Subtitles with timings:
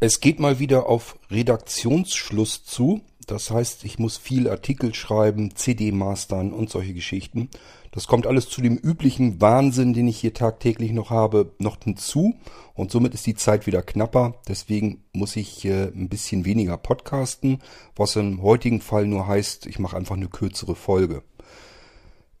[0.00, 3.00] Es geht mal wieder auf Redaktionsschluss zu.
[3.26, 7.50] Das heißt, ich muss viel Artikel schreiben, CD mastern und solche Geschichten.
[7.90, 12.36] Das kommt alles zu dem üblichen Wahnsinn, den ich hier tagtäglich noch habe, noch hinzu.
[12.74, 14.36] Und somit ist die Zeit wieder knapper.
[14.46, 17.58] Deswegen muss ich äh, ein bisschen weniger podcasten,
[17.96, 21.24] was im heutigen Fall nur heißt, ich mache einfach eine kürzere Folge.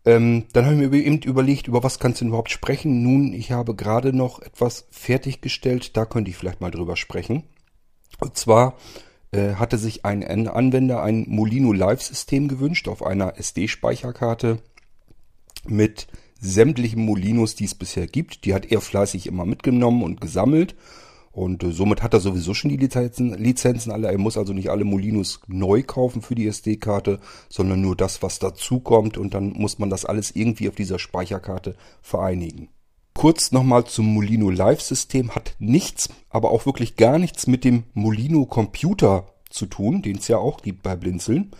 [0.08, 3.02] Ähm, dann habe ich mir eben überlegt, über was kannst du denn überhaupt sprechen?
[3.02, 7.42] Nun, ich habe gerade noch etwas fertiggestellt, da könnte ich vielleicht mal drüber sprechen.
[8.18, 8.78] Und zwar
[9.32, 14.62] äh, hatte sich ein Anwender ein Molino Live-System gewünscht auf einer SD-Speicherkarte
[15.66, 16.06] mit
[16.40, 18.46] sämtlichen Molinos, die es bisher gibt.
[18.46, 20.74] Die hat er fleißig immer mitgenommen und gesammelt.
[21.38, 24.08] Und äh, somit hat er sowieso schon die Lizenzen, Lizenzen alle.
[24.08, 28.40] Er muss also nicht alle Molinos neu kaufen für die SD-Karte, sondern nur das, was
[28.40, 29.16] dazukommt.
[29.16, 32.70] Und dann muss man das alles irgendwie auf dieser Speicherkarte vereinigen.
[33.14, 35.36] Kurz nochmal zum Molino Live-System.
[35.36, 40.26] Hat nichts, aber auch wirklich gar nichts mit dem Molino Computer zu tun, den es
[40.26, 41.52] ja auch gibt bei Blinzeln.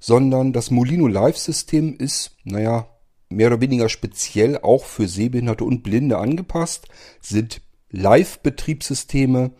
[0.00, 2.88] Sondern das Molino Live-System ist, naja,
[3.30, 6.88] mehr oder weniger speziell auch für Sehbehinderte und Blinde angepasst,
[7.22, 7.62] sind
[7.94, 9.52] Live-Betriebssysteme.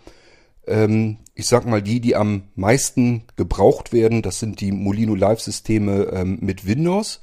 [0.67, 6.09] Ähm, ich sag mal, die, die am meisten gebraucht werden, das sind die Molino Live-Systeme
[6.13, 7.21] ähm, mit Windows.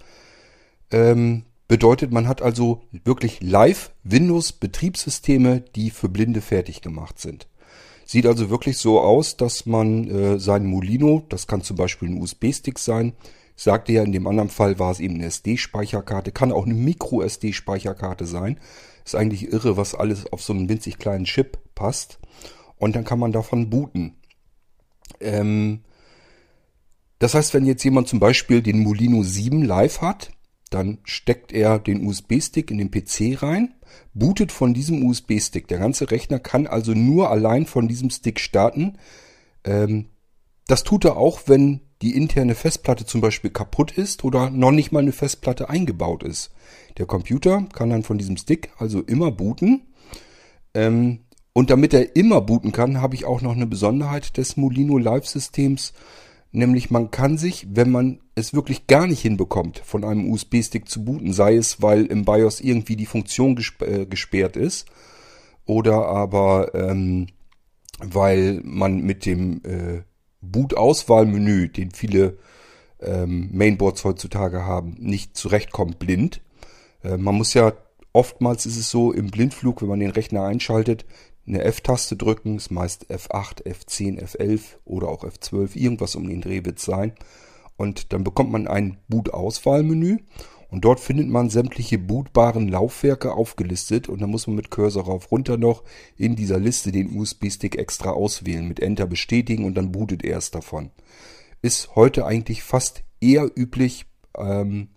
[0.92, 7.48] Ähm, bedeutet, man hat also wirklich Live-Windows-Betriebssysteme, die für Blinde fertig gemacht sind.
[8.06, 12.22] Sieht also wirklich so aus, dass man äh, sein Molino, das kann zum Beispiel ein
[12.22, 13.14] USB-Stick sein,
[13.56, 18.26] sagte ja, in dem anderen Fall war es eben eine SD-Speicherkarte, kann auch eine Micro-SD-Speicherkarte
[18.26, 18.60] sein.
[19.06, 22.20] Ist eigentlich irre, was alles auf so einen winzig kleinen Chip passt.
[22.78, 24.16] Und dann kann man davon booten.
[25.20, 25.82] Ähm,
[27.20, 30.32] das heißt, wenn jetzt jemand zum Beispiel den Molino 7 live hat,
[30.72, 33.76] dann steckt er den USB-Stick in den PC rein,
[34.14, 35.68] bootet von diesem USB-Stick.
[35.68, 38.98] Der ganze Rechner kann also nur allein von diesem Stick starten.
[39.64, 40.10] Ähm,
[40.68, 44.92] das tut er auch, wenn die interne Festplatte zum Beispiel kaputt ist oder noch nicht
[44.92, 46.52] mal eine Festplatte eingebaut ist.
[46.98, 49.82] Der Computer kann dann von diesem Stick also immer booten.
[50.74, 51.20] Ähm,
[51.54, 55.28] und damit er immer booten kann, habe ich auch noch eine Besonderheit des Molino Live
[55.28, 55.94] Systems.
[56.54, 61.06] Nämlich man kann sich, wenn man es wirklich gar nicht hinbekommt, von einem USB-Stick zu
[61.06, 64.88] booten, sei es, weil im BIOS irgendwie die Funktion gesp äh, gesperrt ist
[65.66, 67.28] oder aber ähm,
[68.00, 70.02] weil man mit dem äh,
[70.42, 72.38] Boot-Auswahlmenü, den viele
[73.00, 76.42] ähm, Mainboards heutzutage haben, nicht zurechtkommt blind.
[77.04, 77.74] Äh, man muss ja,
[78.14, 81.06] oftmals ist es so, im Blindflug, wenn man den Rechner einschaltet,
[81.48, 86.64] eine F-Taste drücken, ist meist F8, F10, F11 oder auch F12, irgendwas um den Dreh
[86.64, 87.14] wird sein.
[87.78, 90.20] Und dann bekommt man ein Boot-Auswahlmenü
[90.72, 95.30] und dort findet man sämtliche bootbaren Laufwerke aufgelistet und dann muss man mit Cursor rauf
[95.30, 95.84] runter noch
[96.16, 100.50] in dieser Liste den USB-Stick extra auswählen, mit Enter bestätigen und dann bootet er es
[100.50, 100.90] davon.
[101.62, 104.06] Ist heute eigentlich fast eher üblich,
[104.38, 104.88] ähm,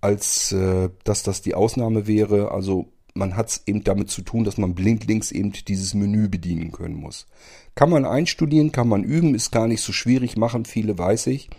[0.00, 2.50] als äh, dass das die Ausnahme wäre.
[2.50, 6.72] Also man hat es eben damit zu tun, dass man blindlings eben dieses Menü bedienen
[6.72, 7.26] können muss.
[7.74, 11.50] Kann man einstudieren, kann man üben, ist gar nicht so schwierig, machen viele, weiß ich.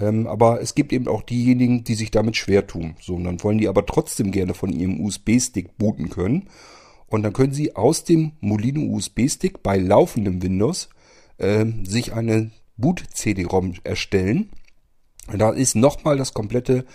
[0.00, 2.94] Ähm, aber es gibt eben auch diejenigen, die sich damit schwer tun.
[3.00, 6.48] So, und dann wollen die aber trotzdem gerne von ihrem USB-Stick booten können.
[7.06, 10.88] Und dann können sie aus dem Molino USB-Stick bei laufendem Windows
[11.38, 14.50] äh, sich eine Boot-CD-ROM erstellen.
[15.32, 16.86] Da ist nochmal das komplette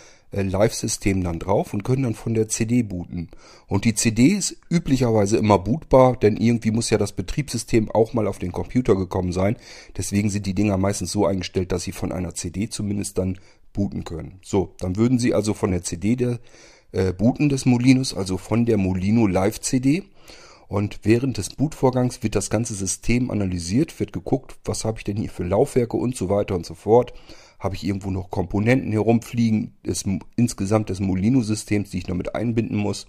[0.44, 3.30] Live-System dann drauf und können dann von der CD booten.
[3.68, 8.28] Und die CD ist üblicherweise immer bootbar, denn irgendwie muss ja das Betriebssystem auch mal
[8.28, 9.58] auf den Computer gekommen sein.
[9.98, 13.40] Deswegen sind die Dinger meistens so eingestellt, dass sie von einer CD zumindest dann
[13.74, 14.40] booten können.
[14.42, 16.40] So, dann würden sie also von der CD der,
[16.92, 20.04] äh, booten des Molinos, also von der Molino Live CD.
[20.68, 25.18] Und während des Bootvorgangs wird das ganze System analysiert, wird geguckt, was habe ich denn
[25.18, 27.14] hier für Laufwerke und so weiter und so fort.
[27.60, 30.04] Habe ich irgendwo noch Komponenten herumfliegen, des,
[30.36, 33.08] insgesamt des Molino-Systems, die ich noch mit einbinden muss.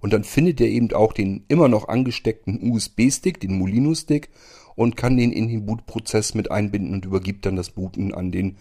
[0.00, 4.28] Und dann findet er eben auch den immer noch angesteckten USB-Stick, den Molino-Stick,
[4.76, 8.58] und kann den in den Bootprozess mit einbinden und übergibt dann das Booten an den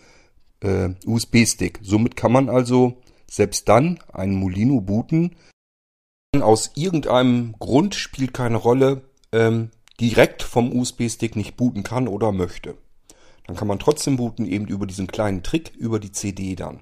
[0.62, 1.80] äh, USB-Stick.
[1.82, 5.36] Somit kann man also selbst dann einen Molino booten.
[6.40, 9.02] Aus irgendeinem Grund spielt keine Rolle,
[9.32, 9.70] ähm,
[10.00, 12.78] direkt vom USB-Stick nicht booten kann oder möchte.
[13.46, 16.80] Dann kann man trotzdem booten, eben über diesen kleinen Trick, über die CD dann.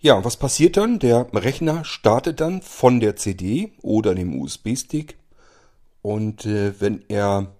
[0.00, 0.98] Ja, was passiert dann?
[0.98, 5.16] Der Rechner startet dann von der CD oder dem USB-Stick
[6.02, 7.54] und äh, wenn er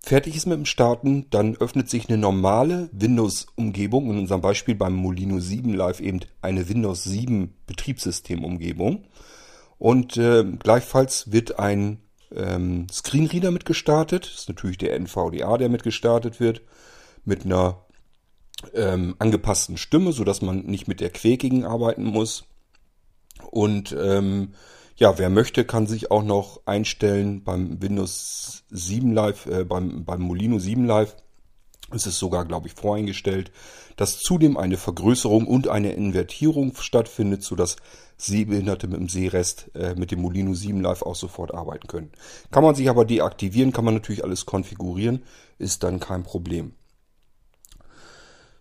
[0.00, 4.94] fertig ist mit dem Starten, dann öffnet sich eine normale Windows-Umgebung, in unserem Beispiel beim
[4.94, 9.04] Molino 7 Live eben eine Windows 7 Betriebssystem-Umgebung
[9.78, 11.98] und äh, gleichfalls wird ein
[12.34, 14.24] ähm, Screenreader mit gestartet.
[14.24, 16.62] Das ist natürlich der NVDA, der mit gestartet wird.
[17.24, 17.84] Mit einer
[18.74, 22.44] ähm, angepassten Stimme, sodass man nicht mit der quäkigen arbeiten muss.
[23.50, 24.54] Und ähm,
[24.96, 30.20] ja, wer möchte, kann sich auch noch einstellen beim Windows 7 Live, äh, beim, beim
[30.20, 31.16] Molino 7 Live.
[31.92, 33.50] Es ist sogar, glaube ich, voreingestellt,
[33.96, 37.76] dass zudem eine Vergrößerung und eine Invertierung stattfindet, sodass
[38.20, 42.10] Sehbehinderte mit dem Sehrest äh, mit dem Molino 7 Live auch sofort arbeiten können.
[42.50, 45.22] Kann man sich aber deaktivieren, kann man natürlich alles konfigurieren,
[45.58, 46.72] ist dann kein Problem.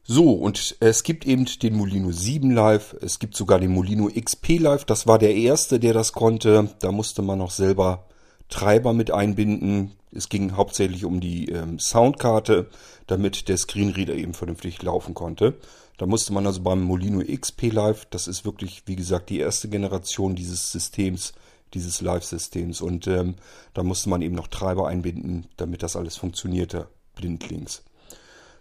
[0.03, 4.57] So, und es gibt eben den Molino 7 Live, es gibt sogar den Molino XP
[4.57, 6.71] Live, das war der erste, der das konnte.
[6.79, 8.07] Da musste man noch selber
[8.50, 9.91] Treiber mit einbinden.
[10.12, 12.69] Es ging hauptsächlich um die ähm, Soundkarte,
[13.05, 15.59] damit der Screenreader eben vernünftig laufen konnte.
[16.00, 19.68] Da musste man also beim Molino XP Live, das ist wirklich, wie gesagt, die erste
[19.68, 21.34] Generation dieses Systems,
[21.74, 22.80] dieses Live-Systems.
[22.80, 23.36] Und ähm,
[23.74, 27.84] da musste man eben noch Treiber einbinden, damit das alles funktionierte, blindlings.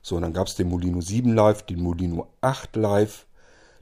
[0.03, 3.27] So, und dann gab es den Molino 7 Live, den Molino 8 Live.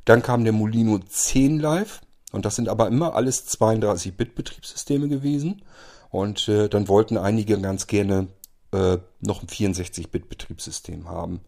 [0.05, 2.03] Dann kam der Molino 10 Live.
[2.32, 5.62] Und das sind aber immer alles 32-Bit-Betriebssysteme gewesen.
[6.11, 8.29] Und äh, dann wollten einige ganz gerne
[8.73, 11.41] äh, noch ein 64-Bit-Betriebssystem haben.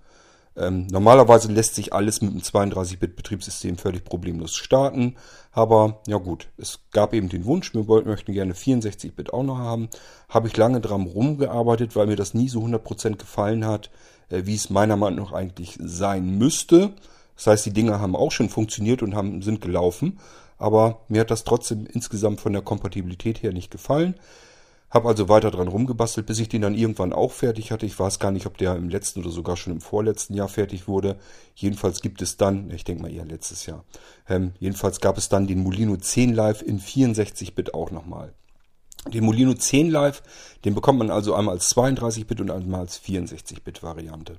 [0.59, 5.17] Ähm, normalerweise lässt sich alles mit einem 32-Bit-Betriebssystem völlig problemlos starten.
[5.53, 9.89] Aber ja gut, es gab eben den Wunsch, wir möchten gerne 64-Bit auch noch haben.
[10.29, 13.91] Habe ich lange dran rumgearbeitet, weil mir das nie so 100% gefallen hat.
[14.31, 16.93] Äh, wie es meiner Meinung nach eigentlich sein müsste.
[17.37, 20.19] Das heißt, die Dinger haben auch schon funktioniert und haben, sind gelaufen.
[20.59, 24.15] Aber mir hat das trotzdem insgesamt von der Kompatibilität her nicht gefallen.
[24.90, 27.85] Hab also weiter dran rumgebastelt, bis ich den dann irgendwann auch fertig hatte.
[27.85, 30.88] Ich weiß gar nicht, ob der im letzten oder sogar schon im vorletzten Jahr fertig
[30.88, 31.19] wurde.
[31.55, 33.85] Jedenfalls gibt es dann, ich denke mal eher letztes Jahr,
[34.29, 38.32] ähm, jedenfalls gab es dann den Molino 10 Live in 64-Bit auch nochmal.
[39.12, 40.23] Den Molino 10 Live,
[40.64, 44.38] den bekommt man also einmal als 32-Bit und einmal als 64-Bit Variante.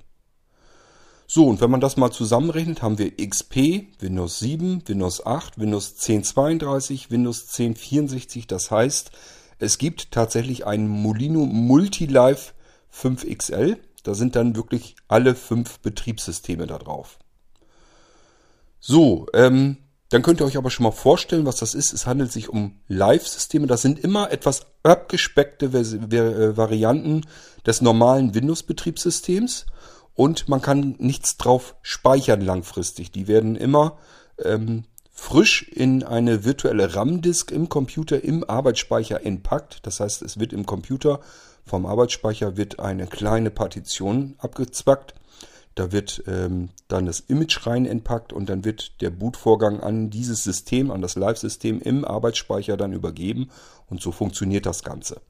[1.32, 5.94] So, und wenn man das mal zusammenrechnet, haben wir XP, Windows 7, Windows 8, Windows
[5.94, 8.48] 10 32, Windows 10 64.
[8.48, 9.12] Das heißt,
[9.60, 12.52] es gibt tatsächlich einen Molino Multilife
[12.92, 13.76] 5XL.
[14.02, 17.18] Da sind dann wirklich alle fünf Betriebssysteme da drauf.
[18.80, 19.76] So, ähm,
[20.08, 21.92] dann könnt ihr euch aber schon mal vorstellen, was das ist.
[21.92, 23.66] Es handelt sich um Live-Systeme.
[23.66, 27.26] Das sind immer etwas abgespeckte äh, Varianten
[27.66, 29.66] des normalen Windows-Betriebssystems.
[30.14, 33.12] Und man kann nichts drauf speichern langfristig.
[33.12, 33.98] Die werden immer
[34.42, 34.84] ähm,
[35.20, 39.86] frisch in eine virtuelle RAM-Disk im Computer im Arbeitsspeicher entpackt.
[39.86, 41.20] Das heißt, es wird im Computer
[41.64, 45.14] vom Arbeitsspeicher wird eine kleine Partition abgezwackt
[45.74, 50.42] da wird ähm, dann das Image rein entpackt und dann wird der Bootvorgang an dieses
[50.42, 53.50] System, an das Live-System im Arbeitsspeicher dann übergeben
[53.88, 55.20] und so funktioniert das Ganze.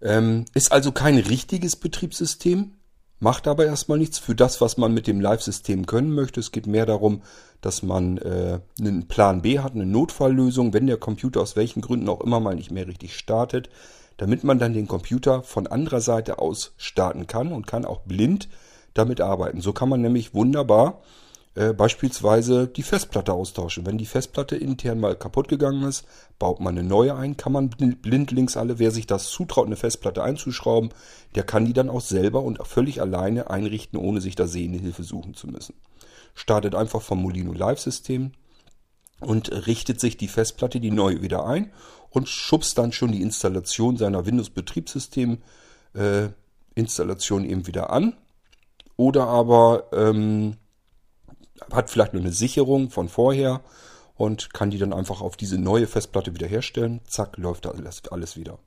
[0.00, 2.77] Ähm, ist also kein richtiges Betriebssystem,
[3.20, 6.40] macht aber erstmal nichts für das, was man mit dem Live-System können möchte.
[6.40, 7.22] Es geht mehr darum,
[7.60, 12.08] dass man äh, einen Plan B hat, eine Notfalllösung, wenn der Computer aus welchen Gründen
[12.08, 13.68] auch immer mal nicht mehr richtig startet,
[14.16, 18.48] damit man dann den Computer von anderer Seite aus starten kann und kann auch blind
[18.94, 19.60] damit arbeiten.
[19.60, 21.00] So kann man nämlich wunderbar
[21.58, 23.84] äh, beispielsweise die Festplatte austauschen.
[23.84, 26.06] Wenn die Festplatte intern mal kaputt gegangen ist,
[26.38, 30.22] baut man eine neue ein, kann man blindlings alle, wer sich das zutraut, eine Festplatte
[30.22, 30.90] einzuschrauben,
[31.34, 35.02] der kann die dann auch selber und völlig alleine einrichten, ohne sich da sehende Hilfe
[35.02, 35.74] suchen zu müssen.
[36.32, 38.30] Startet einfach vom Molino Live System
[39.18, 41.72] und richtet sich die Festplatte, die neue, wieder ein
[42.10, 45.38] und schubst dann schon die Installation seiner Windows Betriebssystem
[45.94, 46.28] äh,
[46.76, 48.14] Installation eben wieder an
[48.96, 50.56] oder aber ähm,
[51.72, 53.60] hat vielleicht nur eine Sicherung von vorher
[54.16, 57.00] und kann die dann einfach auf diese neue Festplatte wiederherstellen.
[57.06, 58.58] Zack, läuft alles, alles wieder.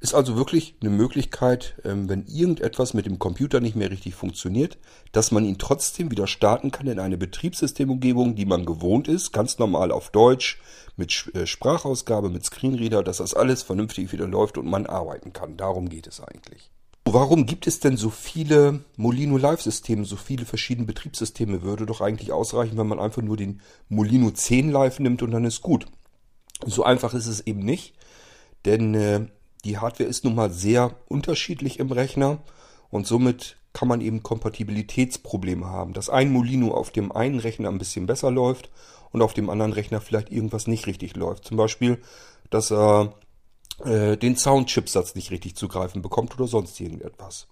[0.00, 4.76] Ist also wirklich eine Möglichkeit, ähm, wenn irgendetwas mit dem Computer nicht mehr richtig funktioniert,
[5.12, 9.58] dass man ihn trotzdem wieder starten kann in eine Betriebssystemumgebung, die man gewohnt ist, ganz
[9.58, 10.60] normal auf Deutsch,
[10.96, 15.56] mit äh, Sprachausgabe, mit Screenreader, dass das alles vernünftig wieder läuft und man arbeiten kann.
[15.56, 16.70] Darum geht es eigentlich.
[17.14, 21.62] Warum gibt es denn so viele Molino Live-Systeme, so viele verschiedene Betriebssysteme?
[21.62, 25.44] Würde doch eigentlich ausreichen, wenn man einfach nur den Molino 10 Live nimmt und dann
[25.44, 25.86] ist gut.
[26.66, 27.94] So einfach ist es eben nicht,
[28.64, 29.26] denn äh,
[29.64, 32.42] die Hardware ist nun mal sehr unterschiedlich im Rechner
[32.90, 37.78] und somit kann man eben Kompatibilitätsprobleme haben, dass ein Molino auf dem einen Rechner ein
[37.78, 38.70] bisschen besser läuft
[39.12, 41.44] und auf dem anderen Rechner vielleicht irgendwas nicht richtig läuft.
[41.44, 42.02] Zum Beispiel,
[42.50, 43.14] dass er
[43.84, 47.48] äh, den Soundchipsatz nicht richtig zugreifen bekommt oder sonst irgendetwas.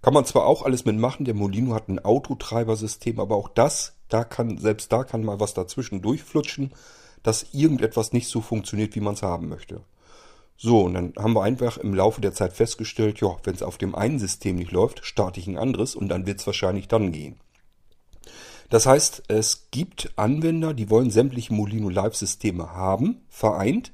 [0.00, 4.24] Kann man zwar auch alles mitmachen, der Molino hat ein Autotreibersystem, aber auch das, da
[4.24, 6.72] kann, selbst da kann mal was dazwischen durchflutschen,
[7.22, 9.82] dass irgendetwas nicht so funktioniert, wie man es haben möchte.
[10.56, 13.78] So, und dann haben wir einfach im Laufe der Zeit festgestellt, ja, wenn es auf
[13.78, 17.12] dem einen System nicht läuft, starte ich ein anderes und dann wird es wahrscheinlich dann
[17.12, 17.36] gehen.
[18.70, 23.92] Das heißt, es gibt Anwender, die wollen sämtliche Molino Live-Systeme haben, vereint.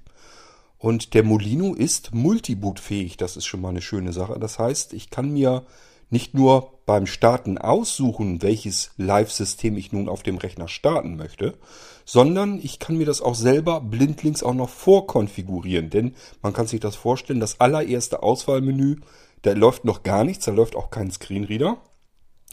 [0.78, 3.16] Und der Molino ist multibootfähig.
[3.16, 4.38] Das ist schon mal eine schöne Sache.
[4.38, 5.66] Das heißt, ich kann mir
[6.10, 11.58] nicht nur beim Starten aussuchen, welches Live-System ich nun auf dem Rechner starten möchte,
[12.04, 15.90] sondern ich kann mir das auch selber blindlings auch noch vorkonfigurieren.
[15.90, 18.96] Denn man kann sich das vorstellen, das allererste Auswahlmenü,
[19.42, 21.76] da läuft noch gar nichts, da läuft auch kein Screenreader.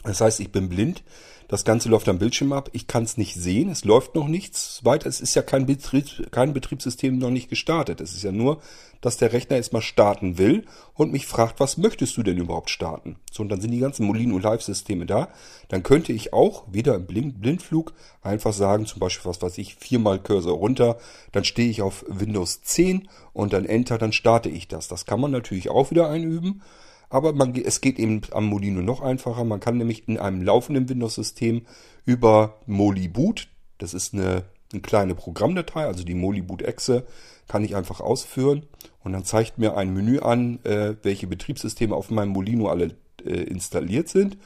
[0.04, 1.02] Das heißt, ich bin blind.
[1.48, 2.70] Das Ganze läuft am Bildschirm ab.
[2.72, 3.68] Ich kann es nicht sehen.
[3.70, 5.08] Es läuft noch nichts weiter.
[5.08, 8.00] Es ist ja kein, Betrieb, kein Betriebssystem noch nicht gestartet.
[8.00, 8.60] Es ist ja nur,
[9.00, 13.16] dass der Rechner erstmal starten will und mich fragt, was möchtest du denn überhaupt starten?
[13.30, 15.28] So, und dann sind die ganzen Molino Live-Systeme da.
[15.68, 19.76] Dann könnte ich auch wieder im Blind Blindflug einfach sagen, zum Beispiel, was weiß ich,
[19.76, 20.98] viermal Cursor runter.
[21.30, 24.88] Dann stehe ich auf Windows 10 und dann Enter, dann starte ich das.
[24.88, 26.62] Das kann man natürlich auch wieder einüben.
[27.08, 29.44] Aber man, es geht eben am Molino noch einfacher.
[29.44, 31.62] Man kann nämlich in einem laufenden Windows-System
[32.04, 33.48] über Moliboot,
[33.78, 37.06] das ist eine, eine kleine Programmdatei, also die Moliboot-Exe,
[37.48, 38.66] kann ich einfach ausführen.
[39.04, 43.30] Und dann zeigt mir ein Menü an, äh, welche Betriebssysteme auf meinem Molino alle äh,
[43.30, 44.36] installiert sind.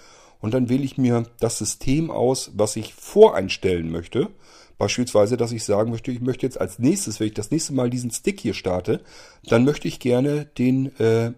[0.40, 4.28] Und dann wähle ich mir das System aus, was ich voreinstellen möchte.
[4.78, 7.90] Beispielsweise, dass ich sagen möchte, ich möchte jetzt als nächstes, wenn ich das nächste Mal
[7.90, 9.02] diesen Stick hier starte,
[9.44, 11.32] dann möchte ich gerne den äh,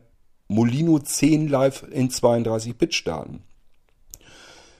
[0.53, 3.43] Molino 10 Live in 32-Bit starten.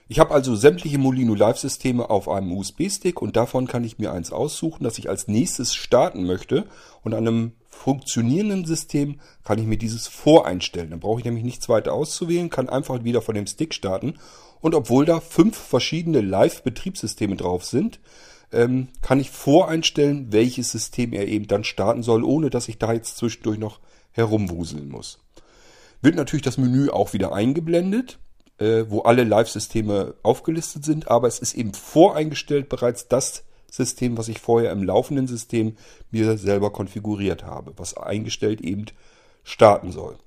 [0.07, 4.31] Ich habe also sämtliche Molino Live-Systeme auf einem USB-Stick und davon kann ich mir eins
[4.31, 6.67] aussuchen, das ich als nächstes starten möchte.
[7.01, 10.91] Und an einem funktionierenden System kann ich mir dieses voreinstellen.
[10.91, 14.19] Dann brauche ich nämlich nichts weiter auszuwählen, kann einfach wieder von dem Stick starten.
[14.61, 17.99] Und obwohl da fünf verschiedene Live-Betriebssysteme drauf sind,
[18.51, 22.93] ähm, kann ich voreinstellen, welches System er eben dann starten soll, ohne dass ich da
[22.93, 23.79] jetzt zwischendurch noch
[24.11, 25.17] herumwuseln muss
[26.03, 28.19] wird natürlich das Menü auch wieder eingeblendet,
[28.59, 34.27] äh, wo alle Live-Systeme aufgelistet sind, aber es ist eben voreingestellt bereits das System, was
[34.27, 35.75] ich vorher im laufenden System
[36.11, 38.85] mir selber konfiguriert habe, was eingestellt eben
[39.43, 40.17] starten soll.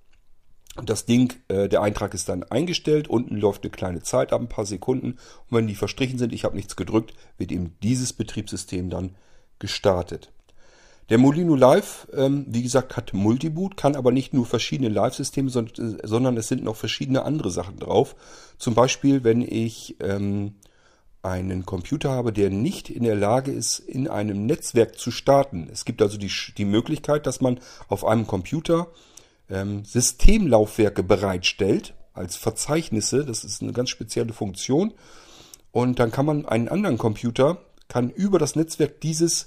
[0.77, 4.41] Und das Ding, äh, der Eintrag ist dann eingestellt, unten läuft eine kleine Zeit ab,
[4.41, 5.13] ein paar Sekunden
[5.49, 9.15] und wenn die verstrichen sind, ich habe nichts gedrückt, wird eben dieses Betriebssystem dann
[9.59, 10.33] gestartet.
[11.09, 16.37] Der Molino Live, ähm, wie gesagt, hat Multiboot, kann aber nicht nur verschiedene Live-Systeme, sondern
[16.37, 18.17] es sind noch verschiedene andere Sachen drauf.
[18.59, 20.55] Zum Beispiel, wenn ich ähm,
[21.23, 25.69] einen Computer habe, der nicht in der Lage ist, in einem Netzwerk zu starten.
[25.73, 28.89] Es gibt also die, die Möglichkeit, dass man auf einem Computer
[29.49, 33.25] ähm, Systemlaufwerke bereitstellt als Verzeichnisse.
[33.25, 34.93] Das ist eine ganz spezielle Funktion.
[35.71, 37.59] Und dann kann man einen anderen Computer,
[37.89, 39.47] kann über das Netzwerk dieses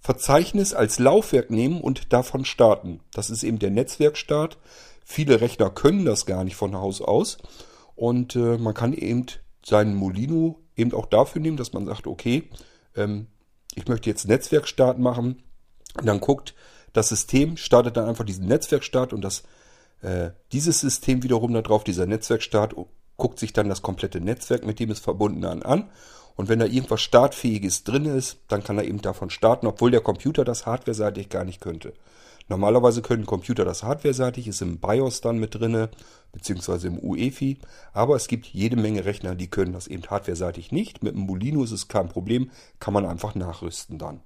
[0.00, 3.00] Verzeichnis als Laufwerk nehmen und davon starten.
[3.12, 4.58] Das ist eben der Netzwerkstart.
[5.04, 7.38] Viele Rechner können das gar nicht von Haus aus.
[7.96, 9.26] Und äh, man kann eben
[9.64, 12.48] seinen Molino eben auch dafür nehmen, dass man sagt, okay,
[12.94, 13.26] ähm,
[13.74, 15.42] ich möchte jetzt Netzwerkstart machen.
[15.98, 16.54] Und dann guckt
[16.92, 19.42] das System, startet dann einfach diesen Netzwerkstart und das,
[20.00, 22.74] äh, dieses System wiederum darauf, dieser Netzwerkstart,
[23.16, 25.90] guckt sich dann das komplette Netzwerk, mit dem es verbunden an, an
[26.38, 30.00] und wenn da irgendwas Startfähiges drin ist, dann kann er eben davon starten, obwohl der
[30.00, 31.94] Computer das hardwareseitig gar nicht könnte.
[32.46, 35.90] Normalerweise können Computer das hardwareseitig, ist im BIOS dann mit drinne,
[36.30, 37.58] beziehungsweise im UEFI.
[37.92, 41.02] Aber es gibt jede Menge Rechner, die können das eben hardwareseitig nicht.
[41.02, 44.20] Mit dem Molino ist es kein Problem, kann man einfach nachrüsten dann.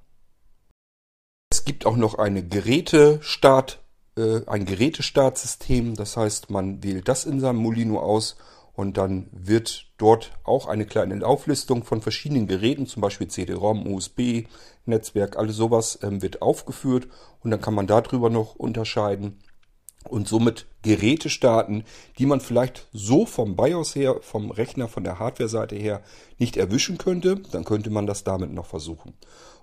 [1.51, 3.81] Es gibt auch noch eine Gerätestart,
[4.19, 5.95] äh, ein Gerätestartsystem.
[5.95, 8.37] Das heißt, man wählt das in seinem Molino aus
[8.83, 14.49] und dann wird dort auch eine kleine Auflistung von verschiedenen Geräten, zum Beispiel CD-ROM, USB,
[14.87, 17.07] Netzwerk, alles sowas ähm, wird aufgeführt
[17.45, 19.39] und dann kann man darüber noch unterscheiden
[20.09, 21.85] und somit Geräte starten,
[22.19, 26.03] die man vielleicht so vom BIOS her, vom Rechner, von der Hardware-Seite her
[26.39, 27.37] nicht erwischen könnte.
[27.53, 29.15] Dann könnte man das damit noch versuchen.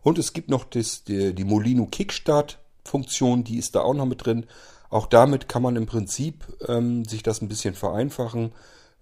[0.02, 4.26] Und es gibt noch das, die, die Molino Kickstart-Funktion, die ist da auch noch mit
[4.26, 4.46] drin.
[4.90, 8.54] Auch damit kann man im Prinzip ähm, sich das ein bisschen vereinfachen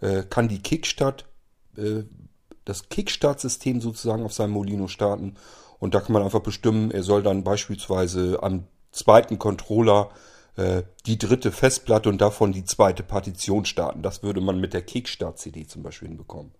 [0.01, 1.25] äh, kann die Kickstart,
[1.77, 2.03] äh,
[2.65, 5.35] das Kickstart-System sozusagen auf seinem Molino starten.
[5.79, 10.09] Und da kann man einfach bestimmen, er soll dann beispielsweise am zweiten Controller
[10.55, 14.01] äh, die dritte Festplatte und davon die zweite Partition starten.
[14.01, 16.51] Das würde man mit der Kickstart-CD zum Beispiel hinbekommen.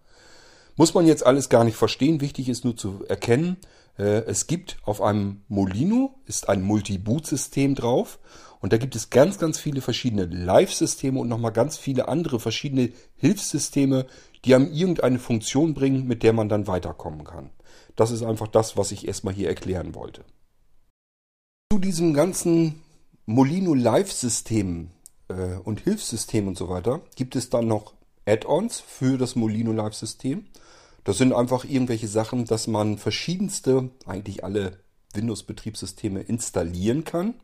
[0.75, 2.21] Muss man jetzt alles gar nicht verstehen.
[2.21, 3.57] Wichtig ist nur zu erkennen,
[4.03, 8.19] es gibt auf einem Molino ist ein Multi-Boot-System drauf
[8.59, 12.91] und da gibt es ganz, ganz viele verschiedene Live-Systeme und nochmal ganz viele andere verschiedene
[13.15, 14.07] Hilfssysteme,
[14.45, 17.49] die einem irgendeine Funktion bringen, mit der man dann weiterkommen kann.
[17.95, 20.23] Das ist einfach das, was ich erstmal hier erklären wollte.
[21.71, 22.81] Zu diesem ganzen
[23.25, 24.91] Molino Live-System
[25.27, 27.93] äh, und Hilfssystem und so weiter gibt es dann noch
[28.25, 30.45] Add-ons für das Molino Live-System.
[31.07, 34.73] Das sind einfach irgendwelche Sachen, dass man verschiedenste, eigentlich alle
[35.13, 37.35] Windows-Betriebssysteme installieren kann.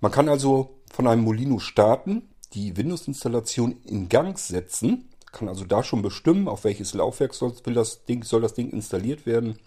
[0.00, 5.84] Man kann also von einem Molino starten, die Windows-Installation in Gang setzen, kann also da
[5.84, 9.60] schon bestimmen, auf welches Laufwerk soll, das Ding, soll das Ding installiert werden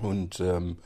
[0.00, 0.78] und ähm,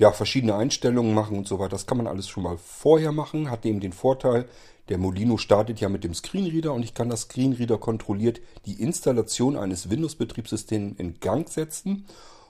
[0.00, 1.72] ja, verschiedene Einstellungen machen und so weiter.
[1.72, 4.46] Das kann man alles schon mal vorher machen, hat eben den Vorteil,
[4.88, 9.56] der Molino startet ja mit dem Screenreader und ich kann das Screenreader kontrolliert die Installation
[9.58, 12.06] eines Windows-Betriebssystems in Gang setzen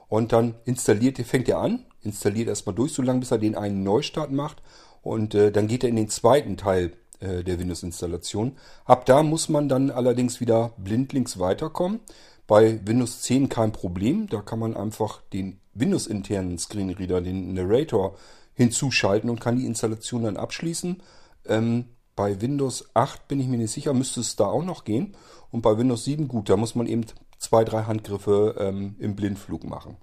[0.08, 3.82] und dann installiert, fängt er an, installiert erstmal durch, so lange bis er den einen
[3.82, 4.62] Neustart macht
[5.02, 8.58] und äh, dann geht er in den zweiten Teil äh, der Windows-Installation.
[8.84, 11.98] Ab da muss man dann allerdings wieder blindlings weiterkommen.
[12.46, 18.16] Bei Windows 10 kein Problem, da kann man einfach den Windows-internen Screenreader, den Narrator,
[18.54, 21.02] hinzuschalten und kann die Installation dann abschließen.
[21.46, 21.86] Ähm,
[22.16, 25.16] bei Windows 8 bin ich mir nicht sicher, müsste es da auch noch gehen.
[25.50, 27.06] Und bei Windows 7, gut, da muss man eben
[27.38, 29.96] zwei, drei Handgriffe ähm, im Blindflug machen.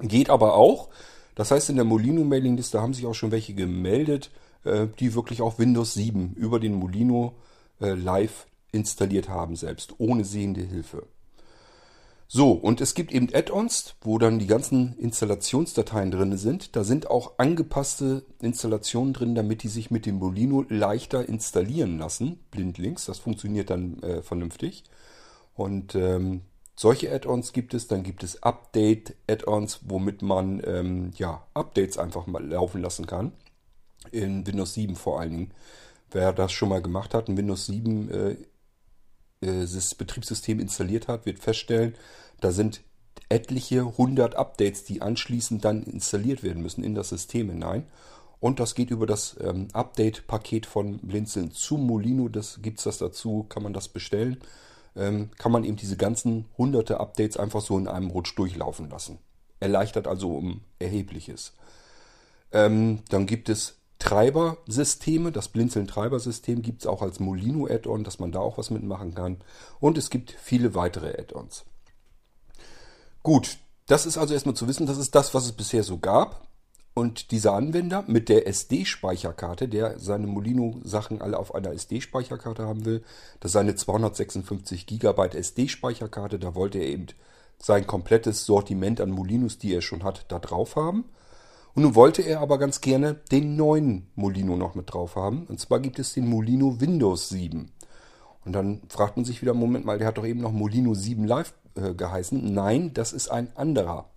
[0.00, 0.90] Geht aber auch.
[1.34, 4.30] Das heißt, in der Molino-Mailingliste haben sich auch schon welche gemeldet,
[4.64, 7.36] äh, die wirklich auch Windows 7 über den Molino
[7.80, 11.06] äh, live installiert haben, selbst ohne sehende Hilfe.
[12.28, 16.74] So, und es gibt eben Add-ons, wo dann die ganzen Installationsdateien drin sind.
[16.74, 22.40] Da sind auch angepasste Installationen drin, damit die sich mit dem Molino leichter installieren lassen,
[22.50, 23.04] blindlings.
[23.04, 24.82] Das funktioniert dann äh, vernünftig.
[25.54, 26.42] Und ähm,
[26.74, 27.86] solche Add-ons gibt es.
[27.86, 33.32] Dann gibt es Update-Add-ons, womit man ähm, ja, Updates einfach mal laufen lassen kann.
[34.10, 35.50] In Windows 7 vor allen Dingen.
[36.10, 38.36] Wer das schon mal gemacht hat, ein Windows 7 äh,
[39.46, 41.94] das Betriebssystem installiert hat, wird feststellen,
[42.40, 42.82] da sind
[43.28, 47.86] etliche hundert Updates, die anschließend dann installiert werden müssen in das System hinein.
[48.38, 52.28] Und das geht über das ähm, Update-Paket von Blinzeln zu Molino.
[52.28, 54.38] Das gibt es das dazu, kann man das bestellen.
[54.94, 59.18] Ähm, kann man eben diese ganzen hunderte Updates einfach so in einem Rutsch durchlaufen lassen.
[59.58, 61.54] Erleichtert also um erhebliches.
[62.52, 65.32] Ähm, dann gibt es Treibersysteme.
[65.32, 69.38] Das Blinzeln-Treibersystem gibt es auch als Molino-Add-on, dass man da auch was mitmachen kann.
[69.80, 71.64] Und es gibt viele weitere Add-ons.
[73.22, 76.46] Gut, das ist also erstmal zu wissen, das ist das, was es bisher so gab.
[76.94, 83.04] Und dieser Anwender mit der SD-Speicherkarte, der seine Molino-Sachen alle auf einer SD-Speicherkarte haben will,
[83.40, 87.08] das ist seine 256 GB SD-Speicherkarte, da wollte er eben
[87.58, 91.04] sein komplettes Sortiment an Molinos, die er schon hat, da drauf haben.
[91.76, 95.44] Und nun wollte er aber ganz gerne den neuen Molino noch mit drauf haben.
[95.46, 97.70] Und zwar gibt es den Molino Windows 7.
[98.46, 101.24] Und dann fragt man sich wieder, Moment mal, der hat doch eben noch Molino 7
[101.26, 102.54] Live äh, geheißen.
[102.54, 104.08] Nein, das ist ein anderer.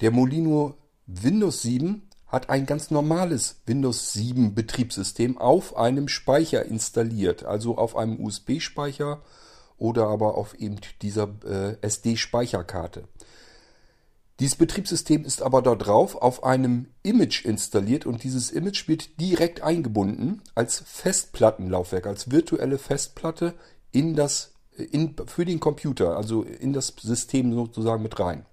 [0.00, 0.74] Der Molino
[1.06, 7.44] Windows 7 hat ein ganz normales Windows 7 Betriebssystem auf einem Speicher installiert.
[7.44, 9.20] Also auf einem USB-Speicher
[9.76, 13.04] oder aber auf eben dieser äh, SD-Speicherkarte.
[14.42, 19.62] Dieses Betriebssystem ist aber da drauf auf einem Image installiert und dieses Image wird direkt
[19.62, 23.54] eingebunden als Festplattenlaufwerk, als virtuelle Festplatte
[23.92, 28.44] in das, in, für den Computer, also in das System sozusagen mit rein.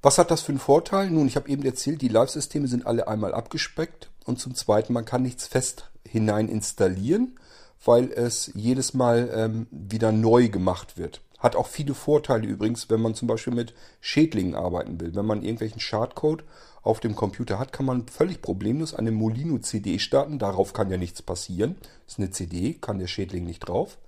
[0.00, 1.10] Was hat das für einen Vorteil?
[1.10, 5.04] Nun, ich habe eben erzählt, die Live-Systeme sind alle einmal abgespeckt und zum Zweiten, man
[5.04, 7.38] kann nichts fest hinein installieren,
[7.84, 11.20] weil es jedes Mal ähm, wieder neu gemacht wird.
[11.38, 15.14] Hat auch viele Vorteile übrigens, wenn man zum Beispiel mit Schädlingen arbeiten will.
[15.14, 16.44] Wenn man irgendwelchen Schadcode
[16.82, 20.38] auf dem Computer hat, kann man völlig problemlos eine Molino CD starten.
[20.38, 21.76] Darauf kann ja nichts passieren.
[22.06, 23.98] Das ist eine CD, kann der Schädling nicht drauf.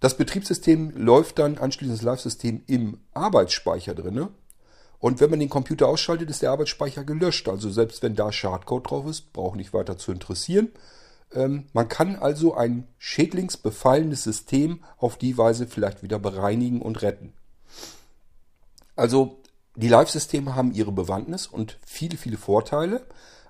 [0.00, 4.30] Das Betriebssystem läuft dann anschließend das Live-System im Arbeitsspeicher drinne.
[4.98, 7.48] Und wenn man den Computer ausschaltet, ist der Arbeitsspeicher gelöscht.
[7.48, 10.68] Also selbst wenn da Schadcode drauf ist, braucht nicht weiter zu interessieren.
[11.32, 17.32] Ähm, man kann also ein schädlingsbefallenes System auf die Weise vielleicht wieder bereinigen und retten.
[18.96, 19.40] Also
[19.76, 23.06] die Live-Systeme haben ihre Bewandtnis und viele, viele Vorteile,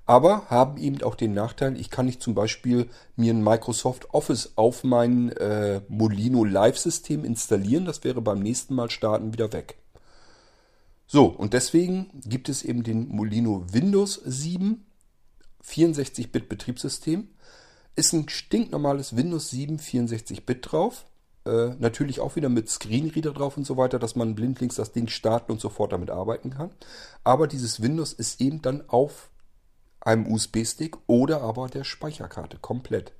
[0.07, 4.53] aber haben eben auch den Nachteil, ich kann nicht zum Beispiel mir ein Microsoft Office
[4.57, 7.85] auf mein äh, Molino Live-System installieren.
[7.85, 9.77] Das wäre beim nächsten Mal starten wieder weg.
[11.07, 14.85] So, und deswegen gibt es eben den Molino Windows 7
[15.65, 17.29] 64-Bit Betriebssystem
[17.97, 21.05] ist ein stinknormales Windows 7 64-Bit drauf.
[21.45, 25.09] Äh, natürlich auch wieder mit Screenreader drauf und so weiter, dass man blindlings das Ding
[25.09, 26.71] starten und sofort damit arbeiten kann.
[27.25, 29.31] Aber dieses Windows ist eben dann auf
[30.01, 33.13] einem USB-Stick oder aber der Speicherkarte komplett.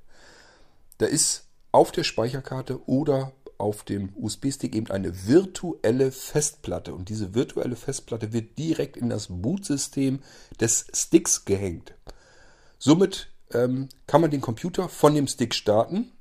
[0.97, 6.93] Da ist auf der Speicherkarte oder auf dem USB-Stick eben eine virtuelle Festplatte.
[6.93, 10.19] Und diese virtuelle Festplatte wird direkt in das Bootsystem
[10.59, 11.93] des Sticks gehängt.
[12.79, 16.11] Somit ähm, kann man den Computer von dem Stick starten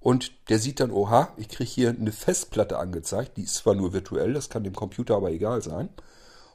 [0.00, 3.92] und der sieht dann, oha, ich kriege hier eine Festplatte angezeigt, die ist zwar nur
[3.92, 5.88] virtuell, das kann dem Computer aber egal sein,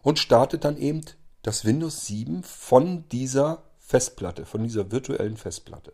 [0.01, 1.01] und startet dann eben
[1.43, 5.93] das Windows 7 von dieser Festplatte, von dieser virtuellen Festplatte.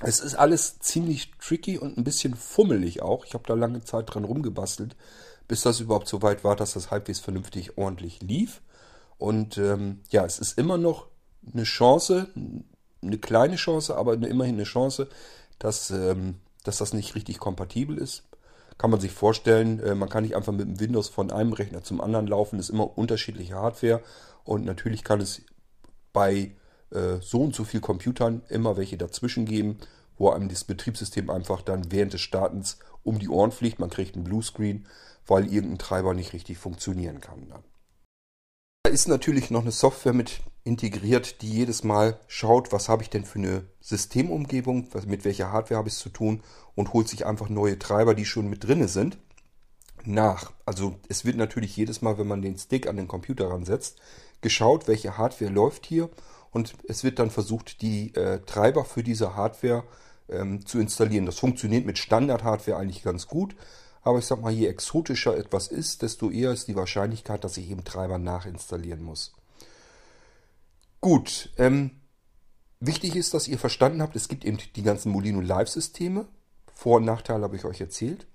[0.00, 3.24] Es ist alles ziemlich tricky und ein bisschen fummelig auch.
[3.24, 4.94] Ich habe da lange Zeit dran rumgebastelt,
[5.48, 8.60] bis das überhaupt so weit war, dass das halbwegs vernünftig ordentlich lief.
[9.16, 11.08] Und ähm, ja, es ist immer noch
[11.52, 12.28] eine Chance,
[13.02, 15.08] eine kleine Chance, aber immerhin eine Chance,
[15.58, 18.24] dass, ähm, dass das nicht richtig kompatibel ist.
[18.76, 21.82] Kann man sich vorstellen, äh, man kann nicht einfach mit dem Windows von einem Rechner
[21.82, 24.02] zum anderen laufen, das ist immer unterschiedliche Hardware
[24.44, 25.42] und natürlich kann es
[26.12, 26.52] bei
[26.90, 29.78] äh, so und so viel Computern immer welche dazwischen geben,
[30.16, 33.78] wo einem das Betriebssystem einfach dann während des Startens um die Ohren fliegt.
[33.78, 34.86] Man kriegt einen Bluescreen,
[35.26, 37.48] weil irgendein Treiber nicht richtig funktionieren kann.
[37.48, 37.62] Dann.
[38.82, 43.10] Da ist natürlich noch eine Software mit integriert, die jedes Mal schaut, was habe ich
[43.10, 46.42] denn für eine Systemumgebung, mit welcher Hardware habe ich es zu tun
[46.74, 49.18] und holt sich einfach neue Treiber, die schon mit drinne sind,
[50.04, 50.52] nach.
[50.66, 53.98] Also es wird natürlich jedes Mal, wenn man den Stick an den Computer ransetzt,
[54.42, 56.10] geschaut, welche Hardware läuft hier
[56.50, 59.84] und es wird dann versucht, die äh, Treiber für diese Hardware
[60.28, 61.26] ähm, zu installieren.
[61.26, 63.56] Das funktioniert mit Standard-Hardware eigentlich ganz gut,
[64.02, 67.70] aber ich sag mal, je exotischer etwas ist, desto eher ist die Wahrscheinlichkeit, dass ich
[67.70, 69.32] eben Treiber nachinstallieren muss.
[71.00, 71.92] Gut, ähm,
[72.80, 76.26] wichtig ist, dass ihr verstanden habt, es gibt eben die ganzen Molino Live-Systeme.
[76.74, 78.26] Vor- und Nachteile habe ich euch erzählt.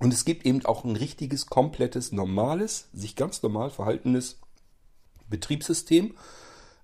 [0.00, 4.40] Und es gibt eben auch ein richtiges, komplettes, normales, sich ganz normal verhaltenes
[5.28, 6.16] Betriebssystem.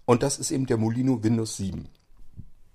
[0.04, 1.88] Und das ist eben der Molino Windows 7.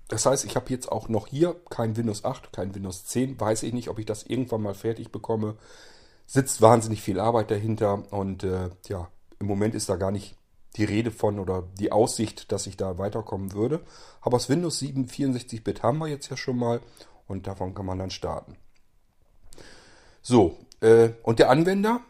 [0.08, 3.40] Das heißt, ich habe jetzt auch noch hier kein Windows 8, kein Windows 10.
[3.40, 5.56] Weiß ich nicht, ob ich das irgendwann mal fertig bekomme.
[6.26, 10.36] Sitzt wahnsinnig viel Arbeit dahinter und äh, ja, im Moment ist da gar nicht
[10.76, 13.80] die Rede von oder die Aussicht, dass ich da weiterkommen würde.
[14.20, 16.80] Aber das Windows 7 64-Bit haben wir jetzt ja schon mal
[17.26, 18.56] und davon kann man dann starten.
[20.22, 22.00] So, äh, und der Anwender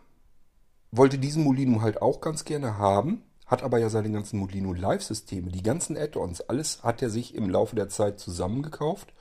[0.91, 5.51] wollte diesen Molino halt auch ganz gerne haben hat aber ja seine ganzen Molino Live-Systeme,
[5.51, 9.15] die ganzen Add-ons, alles hat er sich im Laufe der Zeit zusammengekauft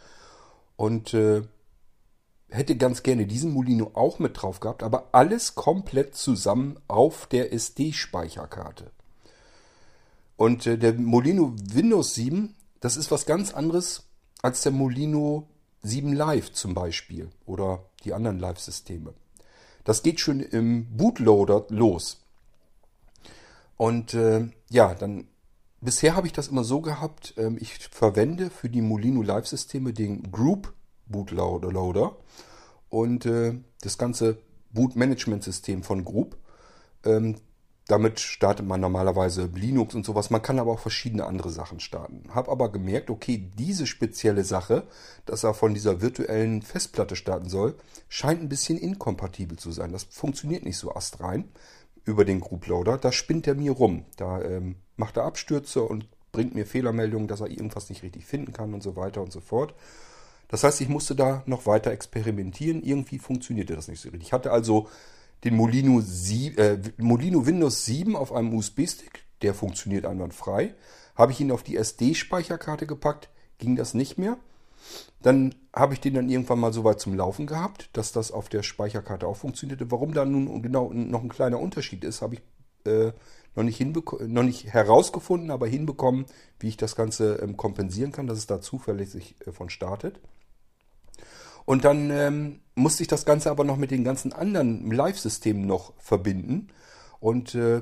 [0.75, 1.43] und äh,
[2.49, 7.53] hätte ganz gerne diesen Molino auch mit drauf gehabt, aber alles komplett zusammen auf der
[7.53, 8.91] SD-Speicherkarte.
[10.37, 14.03] Und äh, der Molino Windows 7, das ist was ganz anderes
[14.41, 15.47] als der Molino
[15.83, 19.13] 7 Live zum Beispiel oder die anderen Live-Systeme.
[19.83, 22.25] Das geht schon im Bootloader los.
[23.77, 25.27] Und äh, ja, dann
[25.81, 30.31] bisher habe ich das immer so gehabt, ähm, ich verwende für die Molino Live-Systeme den
[30.31, 30.73] Group
[31.07, 32.17] Bootloader
[32.89, 34.39] und äh, das ganze
[34.71, 36.37] Boot-Management-System von Group.
[37.03, 37.35] Ähm,
[37.87, 40.31] damit startet man normalerweise Linux und sowas.
[40.31, 42.23] Man kann aber auch verschiedene andere Sachen starten.
[42.33, 44.83] Hab aber gemerkt, okay, diese spezielle Sache,
[45.25, 47.75] dass er von dieser virtuellen Festplatte starten soll,
[48.09, 49.91] scheint ein bisschen inkompatibel zu sein.
[49.91, 51.49] Das funktioniert nicht so astrein
[52.05, 54.05] über den Group Loader, da spinnt er mir rum.
[54.17, 58.51] Da ähm, macht er Abstürze und bringt mir Fehlermeldungen, dass er irgendwas nicht richtig finden
[58.51, 59.75] kann und so weiter und so fort.
[60.47, 62.83] Das heißt, ich musste da noch weiter experimentieren.
[62.83, 64.27] Irgendwie funktionierte das nicht so richtig.
[64.27, 64.87] Ich hatte also
[65.45, 69.23] den Molino, 7, äh, Molino Windows 7 auf einem USB-Stick.
[69.41, 70.73] Der funktioniert einwandfrei.
[71.15, 73.29] Habe ich ihn auf die SD-Speicherkarte gepackt,
[73.59, 74.37] ging das nicht mehr.
[75.21, 78.49] Dann habe ich den dann irgendwann mal so weit zum Laufen gehabt, dass das auf
[78.49, 79.89] der Speicherkarte auch funktionierte.
[79.91, 82.41] Warum da nun genau noch ein kleiner Unterschied ist, habe ich
[82.85, 83.11] äh,
[83.55, 86.25] noch, nicht noch nicht herausgefunden, aber hinbekommen,
[86.59, 90.19] wie ich das Ganze ähm, kompensieren kann, dass es da zuverlässig äh, von startet.
[91.65, 95.93] Und dann ähm, musste ich das Ganze aber noch mit den ganzen anderen Live-Systemen noch
[95.97, 96.67] verbinden.
[97.19, 97.81] Und äh,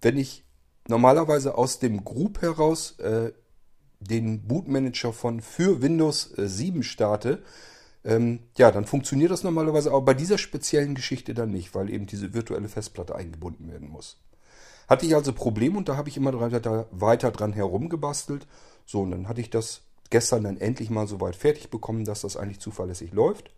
[0.00, 0.44] wenn ich
[0.86, 3.32] normalerweise aus dem Group heraus äh,
[4.00, 7.42] den Bootmanager von für Windows 7 äh, starte,
[8.04, 12.06] ähm, ja, dann funktioniert das normalerweise auch bei dieser speziellen Geschichte dann nicht, weil eben
[12.06, 14.18] diese virtuelle Festplatte eingebunden werden muss.
[14.88, 18.46] Hatte ich also Probleme und da habe ich immer weiter, weiter dran herumgebastelt.
[18.84, 19.80] So, und dann hatte ich das
[20.14, 23.50] gestern dann endlich mal so weit fertig bekommen, dass das eigentlich zuverlässig läuft.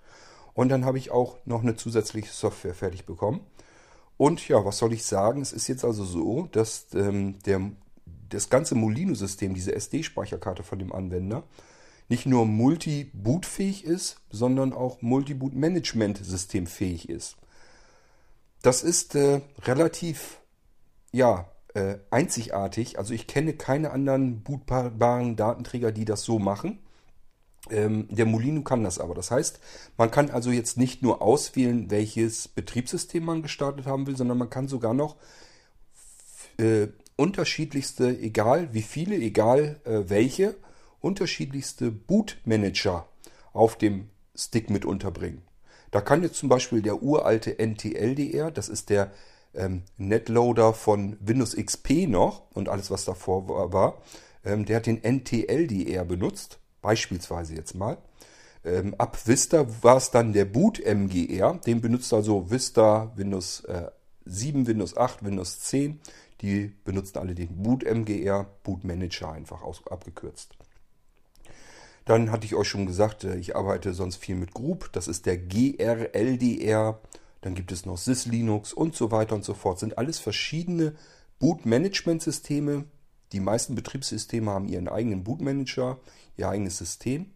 [0.55, 3.41] Und dann habe ich auch noch eine zusätzliche Software fertig bekommen.
[4.17, 5.43] Und ja, was soll ich sagen?
[5.43, 7.61] Es ist jetzt also so, dass ähm, der
[8.31, 11.43] das ganze Molino-System, diese SD-Speicherkarte von dem Anwender,
[12.09, 17.37] nicht nur multi-boot-fähig ist, sondern auch multi-boot-management-System fähig ist.
[18.63, 20.39] Das ist äh, relativ
[21.13, 22.99] ja, äh, einzigartig.
[22.99, 26.79] Also ich kenne keine anderen bootbaren Datenträger, die das so machen.
[27.69, 29.15] Ähm, der Molino kann das aber.
[29.15, 29.61] Das heißt,
[29.99, 34.49] man kann also jetzt nicht nur auswählen, welches Betriebssystem man gestartet haben will, sondern man
[34.49, 35.17] kann sogar noch
[36.57, 36.87] äh,
[37.17, 40.57] unterschiedlichste, egal wie viele, egal äh, welche,
[41.01, 43.07] unterschiedlichste Bootmanager
[43.53, 45.43] auf dem Stick mit unterbringen.
[45.91, 49.13] Da kann jetzt zum Beispiel der uralte NTLDR, das ist der
[49.57, 54.03] ähm, Netloader von Windows XP noch und alles, was davor war, war
[54.47, 57.99] ähm, der hat den NTLDR benutzt, beispielsweise jetzt mal.
[58.65, 63.91] Ähm, ab Vista war es dann der Boot MGR, den benutzt also Vista, Windows äh,
[64.25, 66.01] 7, Windows 8, Windows 10.
[66.41, 70.57] Die benutzen alle den Boot MGR, Boot Manager einfach aus, abgekürzt.
[72.05, 74.91] Dann hatte ich euch schon gesagt, äh, ich arbeite sonst viel mit Group.
[74.93, 77.01] Das ist der GRLDR.
[77.47, 79.79] Dann gibt es noch SysLinux und so weiter und so fort.
[79.79, 80.97] Sind alles verschiedene
[81.39, 82.87] Boot-Management-Systeme.
[83.31, 86.01] Die meisten Betriebssysteme haben ihren eigenen Bootmanager,
[86.37, 87.31] ihr eigenes System.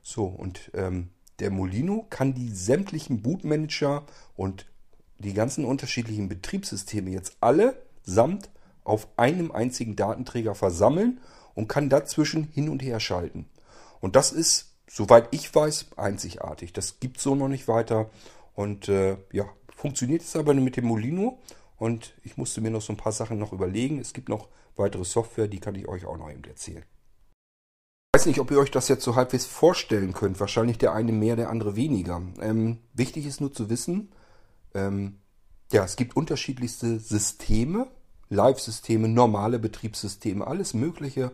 [0.00, 1.08] So, und ähm,
[1.40, 4.66] der Molino kann die sämtlichen Bootmanager und
[5.18, 8.50] die ganzen unterschiedlichen Betriebssysteme jetzt alle samt
[8.84, 11.18] auf einem einzigen Datenträger versammeln
[11.56, 13.46] und kann dazwischen hin und her schalten.
[13.98, 16.72] Und das ist, soweit ich weiß, einzigartig.
[16.72, 18.08] Das gibt so noch nicht weiter.
[18.58, 21.38] Und äh, ja, funktioniert es aber mit dem Molino.
[21.76, 24.00] Und ich musste mir noch so ein paar Sachen noch überlegen.
[24.00, 26.82] Es gibt noch weitere Software, die kann ich euch auch noch eben erzählen.
[26.82, 30.40] Ich weiß nicht, ob ihr euch das jetzt so halbwegs vorstellen könnt.
[30.40, 32.20] Wahrscheinlich der eine mehr, der andere weniger.
[32.40, 34.10] Ähm, wichtig ist nur zu wissen,
[34.74, 35.20] ähm,
[35.70, 37.86] ja, es gibt unterschiedlichste Systeme,
[38.28, 41.30] Live-Systeme, normale Betriebssysteme, alles Mögliche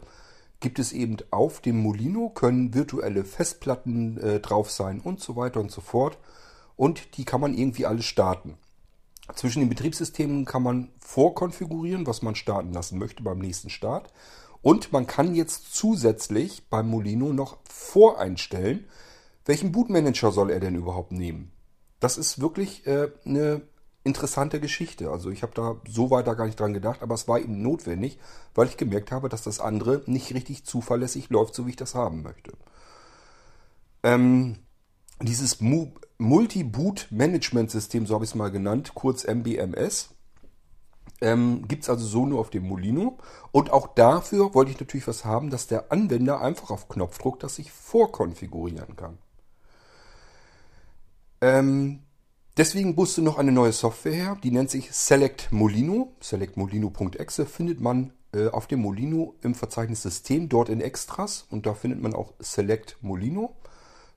[0.61, 5.61] gibt es eben auf dem Molino, können virtuelle Festplatten äh, drauf sein und so weiter
[5.61, 6.19] und so fort.
[6.77, 8.59] Und die kann man irgendwie alle starten.
[9.35, 14.13] Zwischen den Betriebssystemen kann man vorkonfigurieren, was man starten lassen möchte beim nächsten Start.
[14.61, 18.87] Und man kann jetzt zusätzlich beim Molino noch voreinstellen,
[19.45, 21.53] welchen Bootmanager soll er denn überhaupt nehmen.
[22.01, 23.63] Das ist wirklich äh, eine
[24.05, 25.11] interessante Geschichte.
[25.11, 28.19] Also ich habe da so weiter gar nicht dran gedacht, aber es war eben notwendig,
[28.55, 31.95] weil ich gemerkt habe, dass das andere nicht richtig zuverlässig läuft, so wie ich das
[31.95, 32.53] haben möchte.
[34.03, 34.57] Ähm,
[35.23, 35.61] dieses
[36.19, 40.11] Multi-Boot-Management-System, so habe ich es mal genannt, kurz MBMS,
[41.21, 43.19] ähm, gibt es also so nur auf dem Molino.
[43.53, 47.57] Und auch dafür wollte ich natürlich was haben, dass der Anwender einfach auf Knopfdruck das
[47.57, 49.19] sich vorkonfigurieren kann.
[51.41, 52.01] Ähm,
[52.57, 56.13] Deswegen musste noch eine neue Software her, die nennt sich Select Molino.
[56.21, 61.75] Selectmolino.exe findet man äh, auf dem Molino im Verzeichnis System, dort in Extras und da
[61.75, 63.57] findet man auch Select Molino.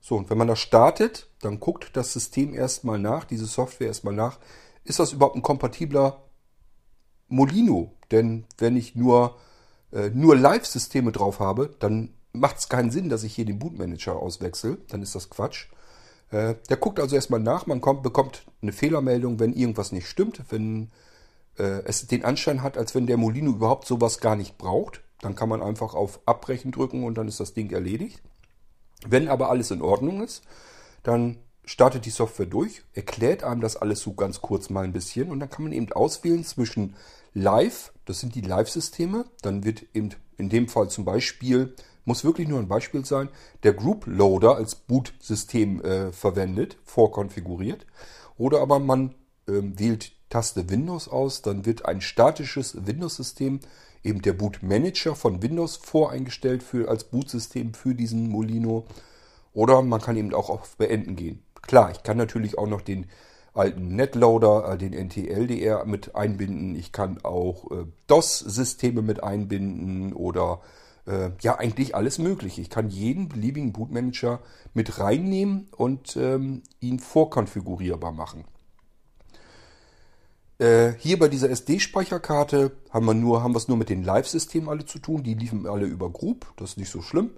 [0.00, 4.14] So, und wenn man das startet, dann guckt das System erstmal nach, diese Software erstmal
[4.14, 4.38] nach,
[4.84, 6.22] ist das überhaupt ein kompatibler
[7.28, 7.92] Molino?
[8.10, 9.36] Denn wenn ich nur,
[9.92, 14.16] äh, nur Live-Systeme drauf habe, dann macht es keinen Sinn, dass ich hier den Bootmanager
[14.16, 14.78] auswechsel.
[14.88, 15.66] Dann ist das Quatsch.
[16.30, 20.42] Äh, der guckt also erstmal nach, man kommt, bekommt eine Fehlermeldung, wenn irgendwas nicht stimmt,
[20.50, 20.90] wenn
[21.58, 25.02] äh, es den Anschein hat, als wenn der Molino überhaupt sowas gar nicht braucht.
[25.20, 28.22] Dann kann man einfach auf Abbrechen drücken und dann ist das Ding erledigt.
[29.06, 30.42] Wenn aber alles in Ordnung ist,
[31.02, 35.30] dann startet die Software durch, erklärt einem das alles so ganz kurz mal ein bisschen
[35.30, 36.96] und dann kann man eben auswählen zwischen
[37.34, 41.74] Live, das sind die Live-Systeme, dann wird eben in dem Fall zum Beispiel
[42.08, 43.28] muss wirklich nur ein Beispiel sein,
[43.62, 47.84] der Group Loader als Boot-System äh, verwendet, vorkonfiguriert.
[48.38, 49.14] Oder aber man
[49.46, 53.60] ähm, wählt Taste Windows aus, dann wird ein statisches Windows-System,
[54.02, 58.86] eben der Boot Manager von Windows voreingestellt für, als Boot-System für diesen Molino.
[59.52, 61.42] Oder man kann eben auch auf Beenden gehen.
[61.62, 63.06] Klar, ich kann natürlich auch noch den
[63.54, 66.74] alten Netloader, äh, den NTLDR mit einbinden.
[66.76, 70.60] Ich kann auch äh, DOS-Systeme mit einbinden oder
[71.06, 72.58] äh, ja eigentlich alles möglich.
[72.58, 74.40] Ich kann jeden beliebigen Bootmanager
[74.74, 78.44] mit reinnehmen und ähm, ihn vorkonfigurierbar machen.
[80.58, 84.68] Äh, hier bei dieser SD-Speicherkarte haben wir nur, haben wir es nur mit den Live-Systemen
[84.68, 85.22] alle zu tun.
[85.22, 87.30] Die liefen alle über Group, das ist nicht so schlimm.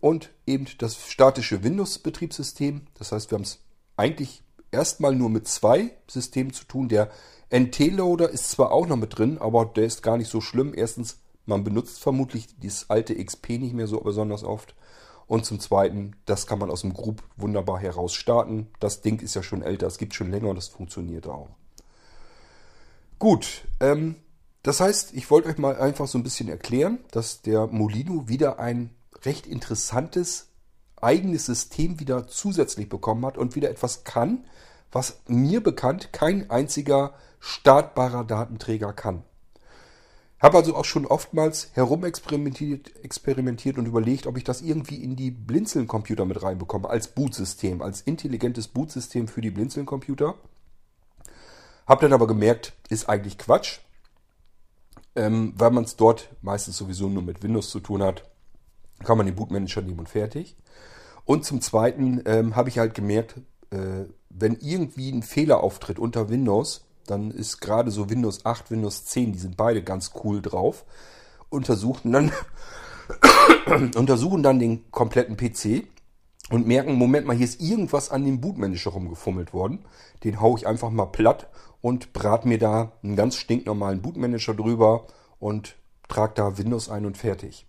[0.00, 2.82] Und eben das statische Windows-Betriebssystem.
[2.94, 3.58] Das heißt, wir haben es
[3.96, 6.88] eigentlich erstmal nur mit zwei Systemen zu tun.
[6.88, 7.10] Der
[7.50, 10.72] NT-Loader ist zwar auch noch mit drin, aber der ist gar nicht so schlimm.
[10.74, 14.76] Erstens man benutzt vermutlich das alte XP nicht mehr so besonders oft.
[15.26, 18.68] Und zum Zweiten, das kann man aus dem Group wunderbar heraus starten.
[18.78, 21.48] Das Ding ist ja schon älter, es gibt schon länger und das funktioniert auch.
[23.20, 24.16] Gut, ähm,
[24.62, 28.58] das heißt, ich wollte euch mal einfach so ein bisschen erklären, dass der Molino wieder
[28.58, 28.94] ein
[29.26, 30.48] recht interessantes
[30.96, 34.46] eigenes System wieder zusätzlich bekommen hat und wieder etwas kann,
[34.90, 39.22] was mir bekannt kein einziger startbarer Datenträger kann.
[40.40, 45.30] Habe also auch schon oftmals herumexperimentiert experimentiert und überlegt, ob ich das irgendwie in die
[45.30, 50.36] Blinzeln-Computer mit reinbekomme, als Bootsystem, als intelligentes Bootsystem für die Blinzeln-Computer.
[51.90, 53.80] Habe dann aber gemerkt, ist eigentlich Quatsch.
[55.16, 58.30] ähm, weil man es dort meistens sowieso nur mit Windows zu tun hat,
[59.02, 60.56] kann man den Bootmanager nehmen und fertig.
[61.24, 66.28] Und zum Zweiten ähm, habe ich halt gemerkt, äh, wenn irgendwie ein Fehler auftritt unter
[66.28, 70.84] Windows, dann ist gerade so Windows 8, Windows 10, die sind beide ganz cool drauf,
[71.48, 72.30] untersuchen dann,
[73.96, 75.88] untersuchen dann den kompletten PC
[76.50, 79.84] und merken, Moment mal, hier ist irgendwas an dem Bootmanager rumgefummelt worden.
[80.22, 81.48] Den haue ich einfach mal platt
[81.80, 85.06] und brat mir da einen ganz stinknormalen Bootmanager drüber
[85.38, 85.76] und
[86.08, 87.66] trage da Windows ein und fertig.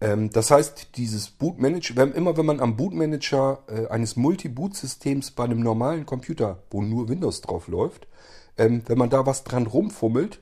[0.00, 5.44] Ähm, das heißt, dieses Bootmanager, wenn, immer wenn man am Bootmanager äh, eines Multi-Boot-Systems bei
[5.44, 8.06] einem normalen Computer, wo nur Windows drauf läuft,
[8.56, 10.40] ähm, wenn man da was dran rumfummelt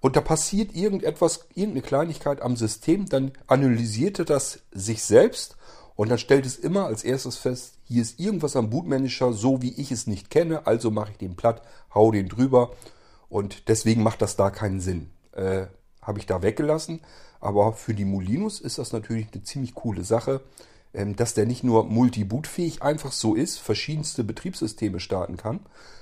[0.00, 5.56] und da passiert irgendetwas, irgendeine Kleinigkeit am System, dann analysiert er das sich selbst
[5.98, 9.72] und dann stellt es immer als erstes fest, hier ist irgendwas am Bootmanager, so wie
[9.72, 11.60] ich es nicht kenne, also mache ich den platt,
[11.92, 12.70] hau den drüber
[13.28, 15.10] und deswegen macht das da keinen Sinn.
[15.32, 15.66] Äh,
[16.00, 17.00] Habe ich da weggelassen.
[17.40, 20.40] Aber für die Molinos ist das natürlich eine ziemlich coole Sache,
[20.94, 25.58] ähm, dass der nicht nur multi-bootfähig einfach so ist, verschiedenste Betriebssysteme starten kann,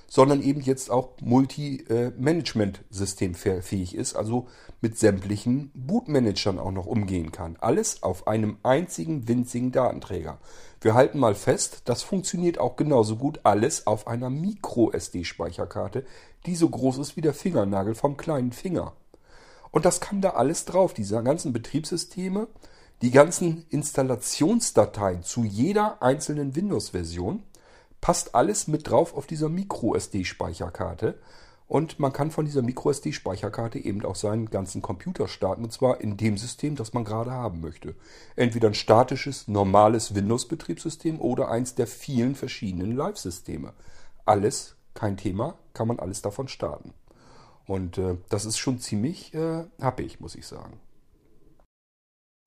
[0.08, 4.48] sondern eben jetzt auch Multi-Management-System fähig ist, also
[4.80, 7.56] mit sämtlichen Bootmanagern auch noch umgehen kann.
[7.60, 10.38] Alles auf einem einzigen winzigen Datenträger.
[10.80, 16.04] Wir halten mal fest, das funktioniert auch genauso gut alles auf einer Micro-SD-Speicherkarte,
[16.46, 18.92] die so groß ist wie der Fingernagel vom kleinen Finger.
[19.72, 22.46] Und das kann da alles drauf, diese ganzen Betriebssysteme,
[23.02, 27.42] die ganzen Installationsdateien zu jeder einzelnen Windows-Version,
[28.06, 31.18] passt alles mit drauf auf dieser Micro-SD-Speicherkarte.
[31.66, 36.16] Und man kann von dieser Micro-SD-Speicherkarte eben auch seinen ganzen Computer starten, und zwar in
[36.16, 37.96] dem System, das man gerade haben möchte.
[38.36, 43.72] Entweder ein statisches, normales Windows-Betriebssystem oder eins der vielen verschiedenen Live-Systeme.
[44.24, 46.94] Alles, kein Thema, kann man alles davon starten.
[47.66, 50.78] Und äh, das ist schon ziemlich äh, happig, muss ich sagen.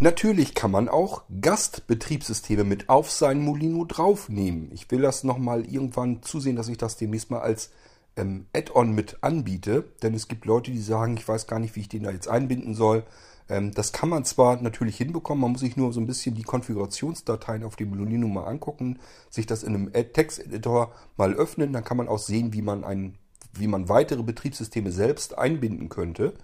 [0.01, 4.71] Natürlich kann man auch Gastbetriebssysteme mit auf sein Molino draufnehmen.
[4.71, 7.71] Ich will das nochmal irgendwann zusehen, dass ich das demnächst mal als
[8.15, 9.83] ähm, Add-on mit anbiete.
[10.01, 12.29] Denn es gibt Leute, die sagen, ich weiß gar nicht, wie ich den da jetzt
[12.29, 13.03] einbinden soll.
[13.49, 16.43] Ähm, das kann man zwar natürlich hinbekommen, man muss sich nur so ein bisschen die
[16.43, 21.97] Konfigurationsdateien auf dem Molino mal angucken, sich das in einem Texteditor mal öffnen, dann kann
[21.97, 23.17] man auch sehen, wie man einen
[23.53, 26.35] wie man weitere Betriebssysteme selbst einbinden könnte.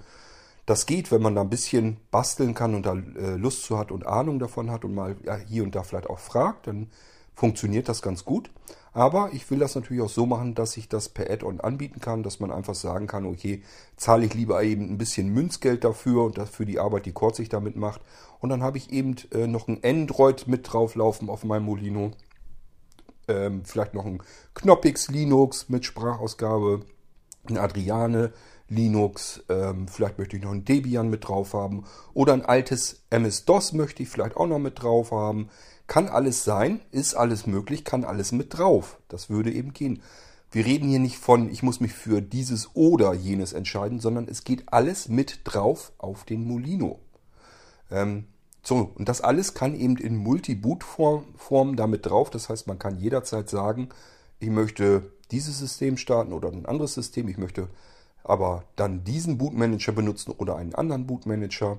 [0.66, 3.92] Das geht, wenn man da ein bisschen basteln kann und da äh, Lust zu hat
[3.92, 5.16] und Ahnung davon hat und mal
[5.48, 6.90] hier und da vielleicht auch fragt, dann
[7.36, 8.50] funktioniert das ganz gut.
[8.92, 12.24] Aber ich will das natürlich auch so machen, dass ich das per Add-on anbieten kann,
[12.24, 13.62] dass man einfach sagen kann, okay,
[13.98, 17.50] zahle ich lieber eben ein bisschen Münzgeld dafür und dafür die Arbeit, die Cord sich
[17.50, 18.00] damit macht.
[18.40, 22.12] Und dann habe ich eben äh, noch ein Android mit drauflaufen auf meinem Molino.
[23.28, 24.24] Ähm, vielleicht noch ein
[24.54, 26.86] Knoppix Linux mit Sprachausgabe
[27.50, 28.32] ein Adriane
[28.68, 33.74] Linux, ähm, vielleicht möchte ich noch ein Debian mit drauf haben oder ein altes MS-DOS
[33.74, 35.50] möchte ich vielleicht auch noch mit drauf haben.
[35.88, 38.98] Kann alles sein, ist alles möglich, kann alles mit drauf.
[39.08, 40.02] Das würde eben gehen.
[40.52, 44.44] Wir reden hier nicht von, ich muss mich für dieses oder jenes entscheiden, sondern es
[44.44, 47.00] geht alles mit drauf auf den Molino.
[47.92, 48.26] Ähm,
[48.64, 52.32] so, und das alles kann eben in Multi-Boot-Form damit drauf.
[52.32, 53.90] Das heißt, man kann jederzeit sagen,
[54.40, 57.28] ich möchte dieses System starten oder ein anderes System.
[57.28, 57.68] Ich möchte
[58.26, 61.78] aber dann diesen Bootmanager benutzen oder einen anderen Bootmanager.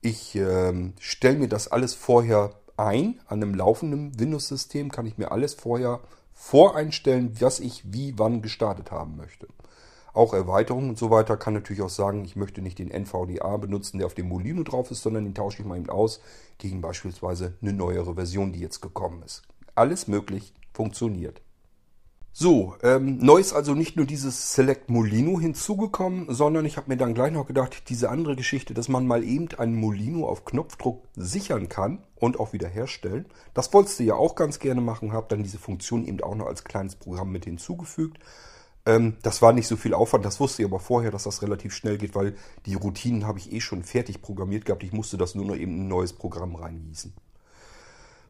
[0.00, 3.20] Ich ähm, stelle mir das alles vorher ein.
[3.26, 6.00] An einem laufenden Windows-System kann ich mir alles vorher
[6.34, 9.48] voreinstellen, was ich wie wann gestartet haben möchte.
[10.12, 13.98] Auch Erweiterungen und so weiter kann natürlich auch sagen, ich möchte nicht den NVDA benutzen,
[13.98, 16.20] der auf dem Molino drauf ist, sondern den tausche ich mal eben aus
[16.58, 19.42] gegen beispielsweise eine neuere Version, die jetzt gekommen ist.
[19.74, 21.40] Alles möglich, funktioniert.
[22.40, 26.96] So, ähm, neu ist also nicht nur dieses Select Molino hinzugekommen, sondern ich habe mir
[26.96, 31.02] dann gleich noch gedacht, diese andere Geschichte, dass man mal eben einen Molino auf Knopfdruck
[31.16, 33.26] sichern kann und auch wieder herstellen.
[33.54, 36.46] Das wolltest du ja auch ganz gerne machen, habe dann diese Funktion eben auch noch
[36.46, 38.20] als kleines Programm mit hinzugefügt.
[38.86, 41.74] Ähm, das war nicht so viel Aufwand, das wusste ich aber vorher, dass das relativ
[41.74, 42.36] schnell geht, weil
[42.66, 44.84] die Routinen habe ich eh schon fertig programmiert gehabt.
[44.84, 47.12] Ich musste das nur noch eben in ein neues Programm reingießen.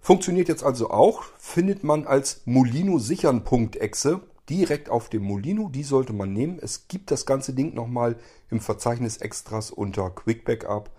[0.01, 3.43] Funktioniert jetzt also auch, findet man als Molino sichern
[3.75, 5.69] Exe direkt auf dem Molino.
[5.69, 6.59] Die sollte man nehmen.
[6.61, 8.17] Es gibt das ganze Ding nochmal
[8.51, 10.91] im Verzeichnis Extras unter Quick Backup.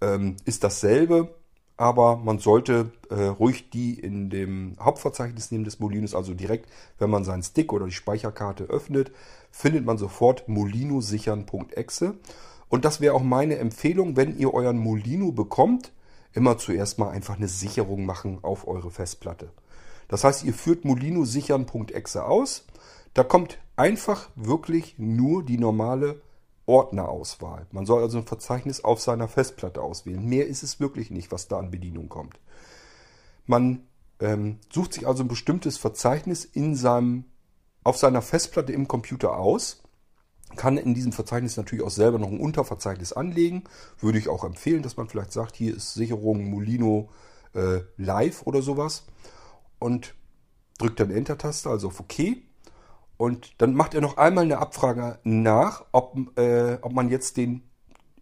[0.00, 1.34] Ähm, ist dasselbe,
[1.76, 7.10] aber man sollte äh, ruhig die in dem Hauptverzeichnis nehmen des Molinos, also direkt, wenn
[7.10, 9.12] man seinen Stick oder die Speicherkarte öffnet,
[9.50, 12.14] findet man sofort Molino sichern.exe.
[12.68, 15.92] Und das wäre auch meine Empfehlung, wenn ihr euren Molino bekommt,
[16.36, 19.50] immer zuerst mal einfach eine Sicherung machen auf eure Festplatte.
[20.08, 22.66] Das heißt, ihr führt Molino sichern.exe aus.
[23.14, 26.20] Da kommt einfach wirklich nur die normale
[26.66, 27.66] Ordnerauswahl.
[27.72, 30.24] Man soll also ein Verzeichnis auf seiner Festplatte auswählen.
[30.24, 32.38] Mehr ist es wirklich nicht, was da an Bedienung kommt.
[33.46, 33.86] Man
[34.20, 37.24] ähm, sucht sich also ein bestimmtes Verzeichnis in seinem,
[37.82, 39.82] auf seiner Festplatte im Computer aus,
[40.54, 43.64] kann in diesem Verzeichnis natürlich auch selber noch ein Unterverzeichnis anlegen.
[44.00, 47.10] Würde ich auch empfehlen, dass man vielleicht sagt, hier ist Sicherung Molino
[47.54, 49.06] äh, Live oder sowas.
[49.78, 50.14] Und
[50.78, 52.36] drückt dann Enter-Taste, also auf OK.
[53.16, 57.62] Und dann macht er noch einmal eine Abfrage nach, ob, äh, ob man jetzt den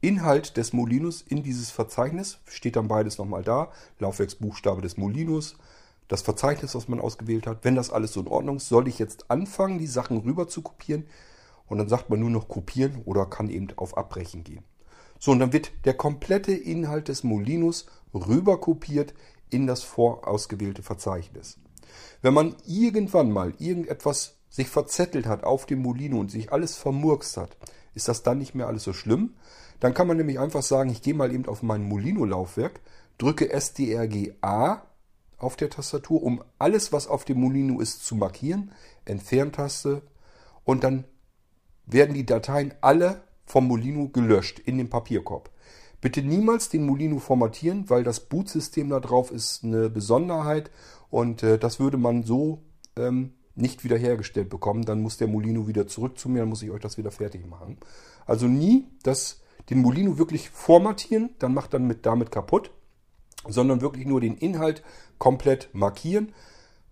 [0.00, 5.56] Inhalt des Molinos in dieses Verzeichnis, steht dann beides nochmal da, Laufwerksbuchstabe des Molinos,
[6.08, 7.64] das Verzeichnis, was man ausgewählt hat.
[7.64, 10.62] Wenn das alles so in Ordnung ist, soll ich jetzt anfangen, die Sachen rüber zu
[10.62, 11.06] kopieren.
[11.66, 14.64] Und dann sagt man nur noch kopieren oder kann eben auf Abbrechen gehen.
[15.18, 19.14] So, und dann wird der komplette Inhalt des Molinos rüber kopiert
[19.50, 21.58] in das vorausgewählte Verzeichnis.
[22.22, 27.36] Wenn man irgendwann mal irgendetwas sich verzettelt hat auf dem Molino und sich alles vermurkst
[27.36, 27.56] hat,
[27.94, 29.34] ist das dann nicht mehr alles so schlimm.
[29.80, 32.80] Dann kann man nämlich einfach sagen, ich gehe mal eben auf mein Molino-Laufwerk,
[33.18, 34.82] drücke STRG-A
[35.38, 38.72] auf der Tastatur, um alles, was auf dem Molino ist, zu markieren,
[39.04, 40.02] Entferntaste
[40.64, 41.04] und dann
[41.86, 45.50] werden die Dateien alle vom Molino gelöscht in den Papierkorb.
[46.00, 50.70] Bitte niemals den Molino formatieren, weil das Bootsystem da drauf ist eine Besonderheit
[51.10, 52.62] und äh, das würde man so
[52.96, 54.84] ähm, nicht wiederhergestellt bekommen.
[54.84, 57.46] Dann muss der Molino wieder zurück zu mir, dann muss ich euch das wieder fertig
[57.46, 57.78] machen.
[58.26, 62.70] Also nie das, den Molino wirklich formatieren, dann macht dann mit, damit kaputt,
[63.48, 64.82] sondern wirklich nur den Inhalt
[65.18, 66.32] komplett markieren,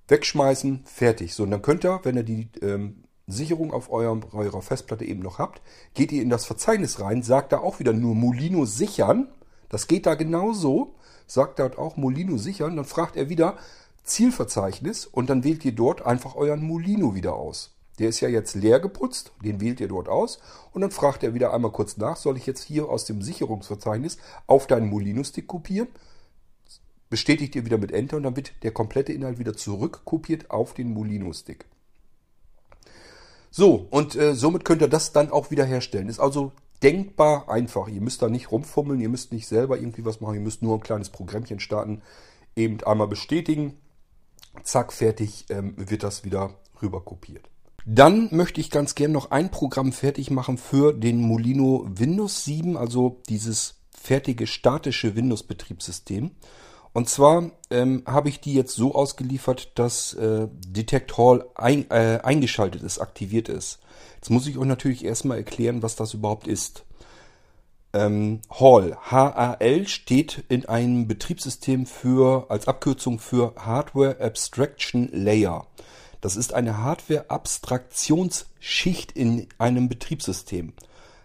[0.08, 1.34] wegschmeißen, fertig.
[1.34, 5.22] So, und dann könnt ihr, wenn ihr die ähm, Sicherung auf eurem, eurer Festplatte eben
[5.22, 5.62] noch habt,
[5.94, 9.28] geht ihr in das Verzeichnis rein, sagt da auch wieder nur Molino sichern.
[9.68, 10.94] Das geht da genauso.
[11.26, 12.76] Sagt dort auch Molino sichern.
[12.76, 13.56] Dann fragt er wieder
[14.04, 17.74] Zielverzeichnis und dann wählt ihr dort einfach euren Molino wieder aus.
[17.98, 20.40] Der ist ja jetzt leer geputzt, den wählt ihr dort aus
[20.72, 24.18] und dann fragt er wieder einmal kurz nach, soll ich jetzt hier aus dem Sicherungsverzeichnis
[24.46, 25.88] auf deinen Molino-Stick kopieren?
[27.10, 30.92] Bestätigt ihr wieder mit Enter und dann wird der komplette Inhalt wieder zurückkopiert auf den
[30.92, 31.66] Molino-Stick.
[33.54, 36.08] So, und äh, somit könnt ihr das dann auch wieder herstellen.
[36.08, 37.86] Ist also denkbar einfach.
[37.86, 40.74] Ihr müsst da nicht rumfummeln, ihr müsst nicht selber irgendwie was machen, ihr müsst nur
[40.74, 42.00] ein kleines Programmchen starten,
[42.56, 43.74] eben einmal bestätigen,
[44.64, 47.50] zack, fertig ähm, wird das wieder rüber kopiert.
[47.84, 52.78] Dann möchte ich ganz gern noch ein Programm fertig machen für den Molino Windows 7,
[52.78, 56.30] also dieses fertige statische Windows-Betriebssystem.
[56.92, 62.18] Und zwar ähm, habe ich die jetzt so ausgeliefert, dass äh, Detect Hall ein, äh,
[62.22, 63.78] eingeschaltet ist, aktiviert ist.
[64.16, 66.84] Jetzt muss ich euch natürlich erstmal erklären, was das überhaupt ist.
[67.94, 75.66] Ähm, Hall, HAL, steht in einem Betriebssystem für, als Abkürzung für Hardware Abstraction Layer.
[76.20, 80.74] Das ist eine Hardware-Abstraktionsschicht in einem Betriebssystem.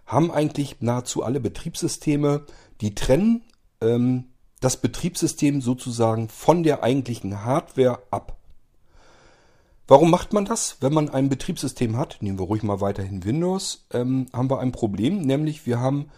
[0.05, 2.45] Haben eigentlich nahezu alle Betriebssysteme,
[2.81, 3.43] die trennen
[3.79, 4.25] ähm,
[4.59, 8.37] das Betriebssystem sozusagen von der eigentlichen Hardware ab.
[9.87, 10.77] Warum macht man das?
[10.81, 14.73] Wenn man ein Betriebssystem hat, nehmen wir ruhig mal weiterhin Windows, ähm, haben wir ein
[14.73, 16.09] Problem, nämlich wir haben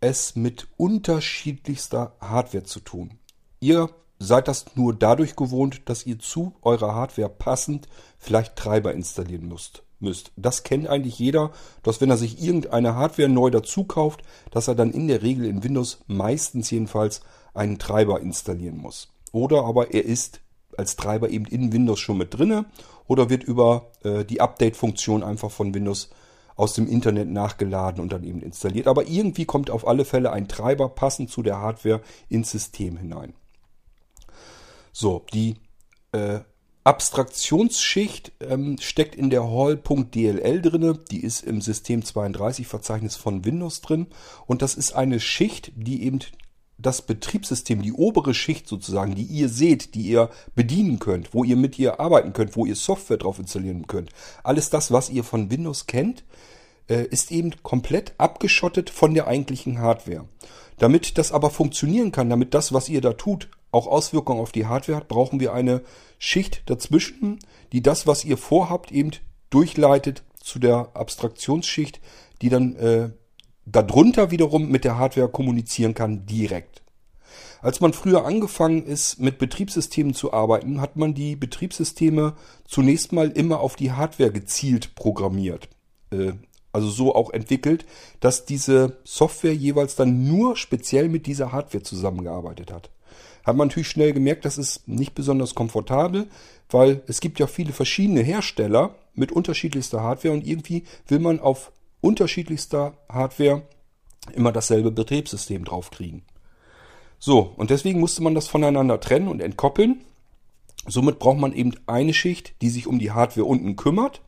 [0.00, 3.18] es mit unterschiedlichster Hardware zu tun.
[3.60, 9.46] Ihr seid das nur dadurch gewohnt, dass ihr zu eurer Hardware passend vielleicht Treiber installieren
[9.48, 9.82] müsst.
[10.00, 10.32] müsst.
[10.36, 14.74] Das kennt eigentlich jeder, dass wenn er sich irgendeine Hardware neu dazu kauft, dass er
[14.74, 17.22] dann in der Regel in Windows meistens jedenfalls
[17.54, 19.08] einen Treiber installieren muss.
[19.32, 20.40] Oder aber er ist
[20.76, 22.66] als Treiber eben in Windows schon mit drinne
[23.06, 26.10] oder wird über äh, die Update-Funktion einfach von Windows
[26.56, 28.86] aus dem Internet nachgeladen und dann eben installiert.
[28.86, 33.34] Aber irgendwie kommt auf alle Fälle ein Treiber passend zu der Hardware ins System hinein.
[34.92, 35.56] So, die
[36.12, 36.40] äh,
[36.84, 40.98] Abstraktionsschicht ähm, steckt in der Hall.dll drinne.
[41.10, 44.06] Die ist im System 32 Verzeichnis von Windows drin.
[44.46, 46.20] Und das ist eine Schicht, die eben
[46.78, 51.56] das Betriebssystem, die obere Schicht sozusagen, die ihr seht, die ihr bedienen könnt, wo ihr
[51.56, 54.10] mit ihr arbeiten könnt, wo ihr Software drauf installieren könnt.
[54.42, 56.24] Alles das, was ihr von Windows kennt,
[56.88, 60.26] äh, ist eben komplett abgeschottet von der eigentlichen Hardware.
[60.78, 64.66] Damit das aber funktionieren kann, damit das, was ihr da tut, auch Auswirkungen auf die
[64.66, 65.82] Hardware hat, brauchen wir eine
[66.18, 67.38] Schicht dazwischen,
[67.72, 69.10] die das, was ihr vorhabt, eben
[69.50, 72.00] durchleitet zu der Abstraktionsschicht,
[72.42, 73.10] die dann äh,
[73.66, 76.82] darunter wiederum mit der Hardware kommunizieren kann direkt.
[77.62, 82.34] Als man früher angefangen ist, mit Betriebssystemen zu arbeiten, hat man die Betriebssysteme
[82.66, 85.68] zunächst mal immer auf die Hardware gezielt programmiert.
[86.10, 86.32] Äh,
[86.72, 87.86] also so auch entwickelt,
[88.20, 92.90] dass diese Software jeweils dann nur speziell mit dieser Hardware zusammengearbeitet hat.
[93.44, 96.26] Hat man natürlich schnell gemerkt, das ist nicht besonders komfortabel,
[96.70, 101.70] weil es gibt ja viele verschiedene Hersteller mit unterschiedlichster Hardware und irgendwie will man auf
[102.04, 103.62] unterschiedlichster Hardware
[104.34, 106.22] immer dasselbe Betriebssystem draufkriegen.
[107.18, 110.04] So, und deswegen musste man das voneinander trennen und entkoppeln.
[110.86, 114.20] Somit braucht man eben eine Schicht, die sich um die Hardware unten kümmert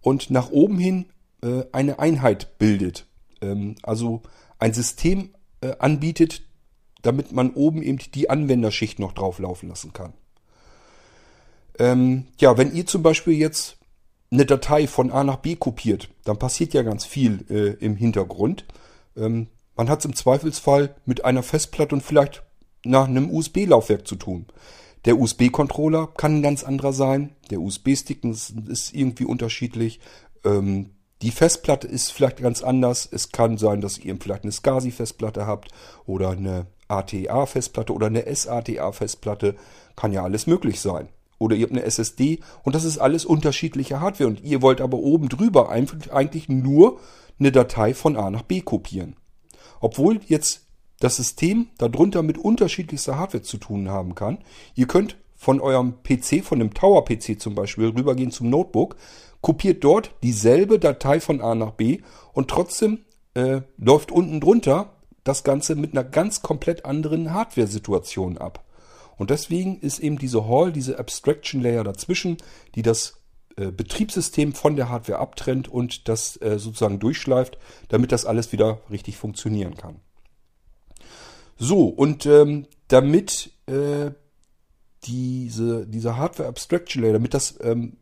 [0.00, 1.06] und nach oben hin
[1.42, 3.06] äh, eine Einheit bildet.
[3.42, 4.22] Ähm, also
[4.58, 6.42] ein System äh, anbietet,
[7.02, 10.14] damit man oben eben die Anwenderschicht noch drauflaufen lassen kann.
[11.78, 13.79] Ähm, ja, wenn ihr zum Beispiel jetzt
[14.30, 18.64] eine Datei von A nach B kopiert, dann passiert ja ganz viel äh, im Hintergrund.
[19.16, 22.42] Ähm, man hat es im Zweifelsfall mit einer Festplatte und vielleicht
[22.84, 24.46] nach einem USB-Laufwerk zu tun.
[25.04, 27.34] Der USB-Controller kann ein ganz anderer sein.
[27.50, 30.00] Der USB-Stick ist irgendwie unterschiedlich.
[30.44, 30.90] Ähm,
[31.22, 33.08] die Festplatte ist vielleicht ganz anders.
[33.10, 35.70] Es kann sein, dass ihr vielleicht eine SCSI-Festplatte habt
[36.06, 39.56] oder eine ATA-Festplatte oder eine SATA-Festplatte.
[39.96, 41.08] Kann ja alles möglich sein.
[41.40, 44.28] Oder ihr habt eine SSD und das ist alles unterschiedliche Hardware.
[44.28, 47.00] Und ihr wollt aber oben drüber eigentlich nur
[47.38, 49.16] eine Datei von A nach B kopieren.
[49.80, 50.66] Obwohl jetzt
[51.00, 54.38] das System darunter mit unterschiedlichster Hardware zu tun haben kann.
[54.74, 58.96] Ihr könnt von eurem PC, von dem Tower-PC zum Beispiel, rübergehen zum Notebook,
[59.40, 62.00] kopiert dort dieselbe Datei von A nach B
[62.34, 64.92] und trotzdem äh, läuft unten drunter
[65.24, 68.62] das Ganze mit einer ganz komplett anderen Hardware-Situation ab.
[69.20, 72.38] Und deswegen ist eben diese Hall, diese Abstraction Layer dazwischen,
[72.74, 73.20] die das
[73.56, 77.58] äh, Betriebssystem von der Hardware abtrennt und das äh, sozusagen durchschleift,
[77.90, 79.96] damit das alles wieder richtig funktionieren kann.
[81.58, 84.12] So, und ähm, damit äh,
[85.04, 87.98] diese, diese Hardware Abstraction Layer, damit das ähm,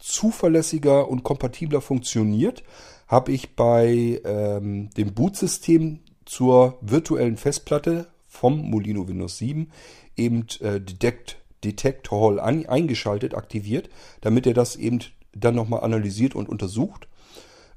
[0.00, 2.64] zuverlässiger und kompatibler funktioniert,
[3.06, 9.70] habe ich bei ähm, dem Bootsystem zur virtuellen Festplatte vom Molino Windows 7
[10.16, 13.88] eben äh, Detect, Detect Hall an, eingeschaltet, aktiviert,
[14.20, 15.00] damit er das eben
[15.32, 17.08] dann nochmal analysiert und untersucht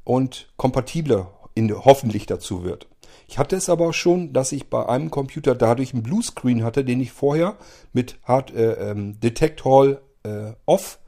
[0.04, 2.88] und kompatibler in, hoffentlich dazu wird.
[3.28, 6.84] Ich hatte es aber auch schon, dass ich bei einem Computer dadurch einen Bluescreen hatte,
[6.84, 7.58] den ich vorher
[7.94, 11.00] mit Hard, äh, ähm, Detect Hall äh, Off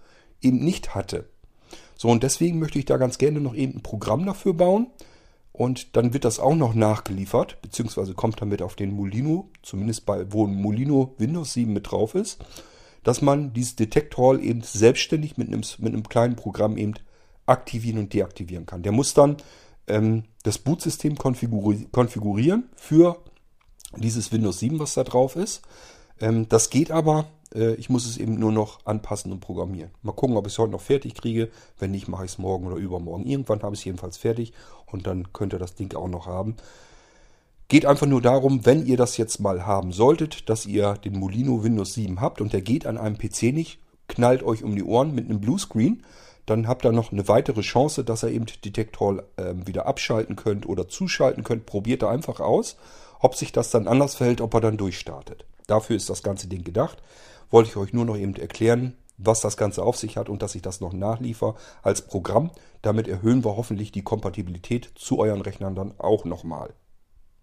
[0.41, 1.29] eben nicht hatte.
[1.95, 4.87] So, und deswegen möchte ich da ganz gerne noch eben ein Programm dafür bauen.
[5.53, 10.31] Und dann wird das auch noch nachgeliefert, beziehungsweise kommt damit auf den Molino, zumindest bei,
[10.31, 12.43] wo ein Molino Windows 7 mit drauf ist,
[13.03, 16.93] dass man dieses Detect Hall eben selbstständig mit einem, mit einem kleinen Programm eben
[17.45, 18.83] aktivieren und deaktivieren kann.
[18.83, 19.37] Der muss dann
[19.87, 23.17] ähm, das Bootsystem konfiguri konfigurieren für
[23.97, 25.61] dieses Windows 7, was da drauf ist.
[26.19, 29.91] Ähm, das geht aber ich muss es eben nur noch anpassen und programmieren.
[30.03, 31.49] Mal gucken, ob ich es heute noch fertig kriege.
[31.77, 33.25] Wenn nicht, mache ich es morgen oder übermorgen.
[33.25, 34.53] Irgendwann habe ich es jedenfalls fertig
[34.85, 36.55] und dann könnt ihr das Ding auch noch haben.
[37.67, 41.63] Geht einfach nur darum, wenn ihr das jetzt mal haben solltet, dass ihr den Molino
[41.63, 45.15] Windows 7 habt und der geht an einem PC nicht, knallt euch um die Ohren
[45.15, 46.03] mit einem Bluescreen,
[46.45, 50.35] dann habt ihr noch eine weitere Chance, dass ihr eben Detect Hall äh, wieder abschalten
[50.35, 51.65] könnt oder zuschalten könnt.
[51.65, 52.75] Probiert da einfach aus,
[53.19, 55.45] ob sich das dann anders verhält, ob er dann durchstartet.
[55.67, 57.01] Dafür ist das ganze Ding gedacht
[57.51, 60.55] wollte ich euch nur noch eben erklären, was das Ganze auf sich hat und dass
[60.55, 62.51] ich das noch nachliefer als Programm.
[62.81, 66.73] Damit erhöhen wir hoffentlich die Kompatibilität zu euren Rechnern dann auch nochmal.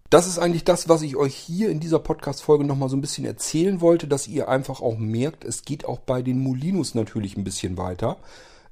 [0.09, 3.25] Das ist eigentlich das, was ich euch hier in dieser Podcast-Folge nochmal so ein bisschen
[3.25, 7.43] erzählen wollte, dass ihr einfach auch merkt, es geht auch bei den Molinos natürlich ein
[7.43, 8.17] bisschen weiter.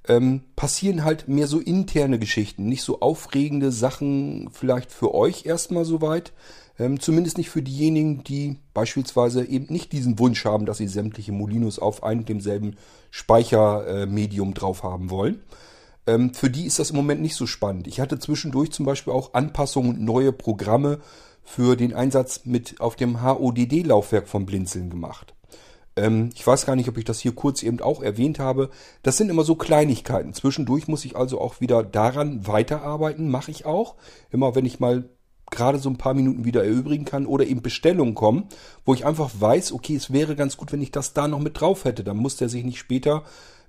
[0.08, 5.86] Ähm, passieren halt mehr so interne Geschichten, nicht so aufregende Sachen vielleicht für euch erstmal
[5.86, 6.34] soweit.
[6.80, 11.32] Ähm, zumindest nicht für diejenigen, die beispielsweise eben nicht diesen Wunsch haben, dass sie sämtliche
[11.32, 12.76] Molinos auf einem und demselben
[13.10, 15.42] Speichermedium äh, drauf haben wollen.
[16.06, 17.88] Ähm, für die ist das im Moment nicht so spannend.
[17.88, 21.00] Ich hatte zwischendurch zum Beispiel auch Anpassungen und neue Programme
[21.44, 25.34] für den Einsatz mit auf dem HODD-Laufwerk von Blinzeln gemacht.
[25.96, 28.70] Ähm, ich weiß gar nicht, ob ich das hier kurz eben auch erwähnt habe.
[29.02, 30.34] Das sind immer so Kleinigkeiten.
[30.34, 33.96] Zwischendurch muss ich also auch wieder daran weiterarbeiten, mache ich auch.
[34.30, 35.10] Immer wenn ich mal
[35.50, 38.46] gerade so ein paar Minuten wieder erübrigen kann oder eben Bestellungen kommen,
[38.86, 41.60] wo ich einfach weiß, okay, es wäre ganz gut, wenn ich das da noch mit
[41.60, 42.04] drauf hätte.
[42.04, 43.24] Dann muss der sich nicht später,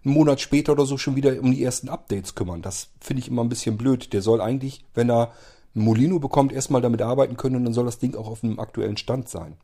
[0.04, 2.62] einen Monat später oder so schon wieder um die ersten Updates kümmern.
[2.62, 4.12] Das finde ich immer ein bisschen blöd.
[4.12, 5.32] Der soll eigentlich, wenn er
[5.78, 8.96] Molino bekommt, erstmal damit arbeiten können und dann soll das Ding auch auf einem aktuellen
[8.96, 9.56] Stand sein.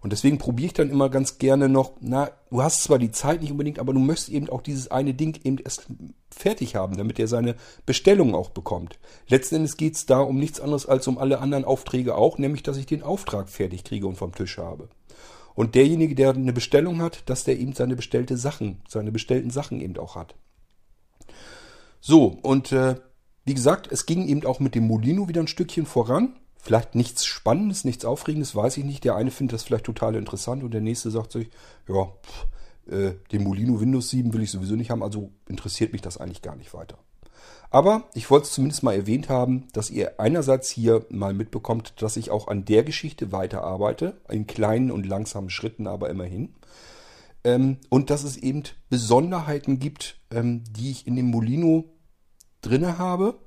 [0.00, 3.40] Und deswegen probiere ich dann immer ganz gerne noch, na, du hast zwar die Zeit
[3.40, 5.86] nicht unbedingt, aber du möchtest eben auch dieses eine Ding eben erst
[6.30, 8.98] fertig haben, damit er seine Bestellung auch bekommt.
[9.28, 12.62] Letzten Endes geht es da um nichts anderes als um alle anderen Aufträge auch, nämlich
[12.62, 14.88] dass ich den Auftrag fertig kriege und vom Tisch habe.
[15.56, 19.80] Und derjenige, der eine Bestellung hat, dass der eben seine bestellte Sachen, seine bestellten Sachen
[19.80, 20.36] eben auch hat.
[22.00, 22.94] So, und äh,
[23.48, 26.36] wie gesagt, es ging eben auch mit dem Molino wieder ein Stückchen voran.
[26.58, 29.04] Vielleicht nichts Spannendes, nichts Aufregendes, weiß ich nicht.
[29.04, 31.48] Der eine findet das vielleicht total interessant und der nächste sagt sich,
[31.88, 36.02] ja, pff, äh, den Molino Windows 7 will ich sowieso nicht haben, also interessiert mich
[36.02, 36.98] das eigentlich gar nicht weiter.
[37.70, 42.18] Aber ich wollte es zumindest mal erwähnt haben, dass ihr einerseits hier mal mitbekommt, dass
[42.18, 46.54] ich auch an der Geschichte weiterarbeite, in kleinen und langsamen Schritten aber immerhin.
[47.44, 51.86] Ähm, und dass es eben Besonderheiten gibt, ähm, die ich in dem Molino
[52.62, 53.38] drinne habe,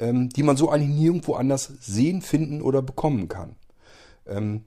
[0.00, 3.56] ähm, die man so eigentlich nirgendwo anders sehen, finden oder bekommen kann.
[4.26, 4.64] Ähm,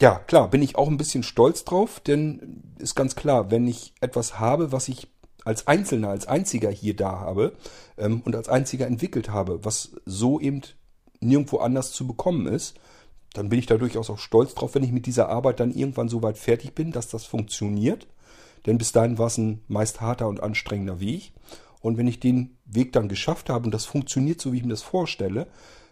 [0.00, 3.94] ja, klar, bin ich auch ein bisschen stolz drauf, denn ist ganz klar, wenn ich
[4.00, 5.08] etwas habe, was ich
[5.44, 7.52] als Einzelner, als Einziger hier da habe
[7.96, 10.62] ähm, und als Einziger entwickelt habe, was so eben
[11.20, 12.74] nirgendwo anders zu bekommen ist,
[13.34, 16.08] dann bin ich da durchaus auch stolz drauf, wenn ich mit dieser Arbeit dann irgendwann
[16.08, 18.06] so weit fertig bin, dass das funktioniert.
[18.66, 21.32] Denn bis dahin war es ein meist harter und anstrengender Weg.
[21.84, 24.70] Und wenn ich den Weg dann geschafft habe und das funktioniert so, wie ich mir
[24.70, 25.46] das vorstelle,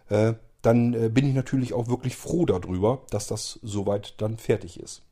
[0.09, 0.33] äh,
[0.63, 5.03] dann äh, bin ich natürlich auch wirklich froh darüber, dass das soweit dann fertig ist.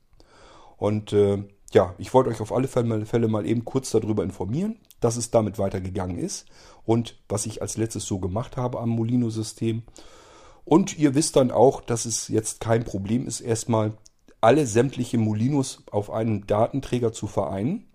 [0.77, 5.17] Und äh, ja, ich wollte euch auf alle Fälle mal eben kurz darüber informieren, dass
[5.17, 6.47] es damit weitergegangen ist
[6.83, 9.83] und was ich als letztes so gemacht habe am Molino-System.
[10.65, 13.93] Und ihr wisst dann auch, dass es jetzt kein Problem ist, erstmal
[14.41, 17.85] alle sämtliche Molinos auf einen Datenträger zu vereinen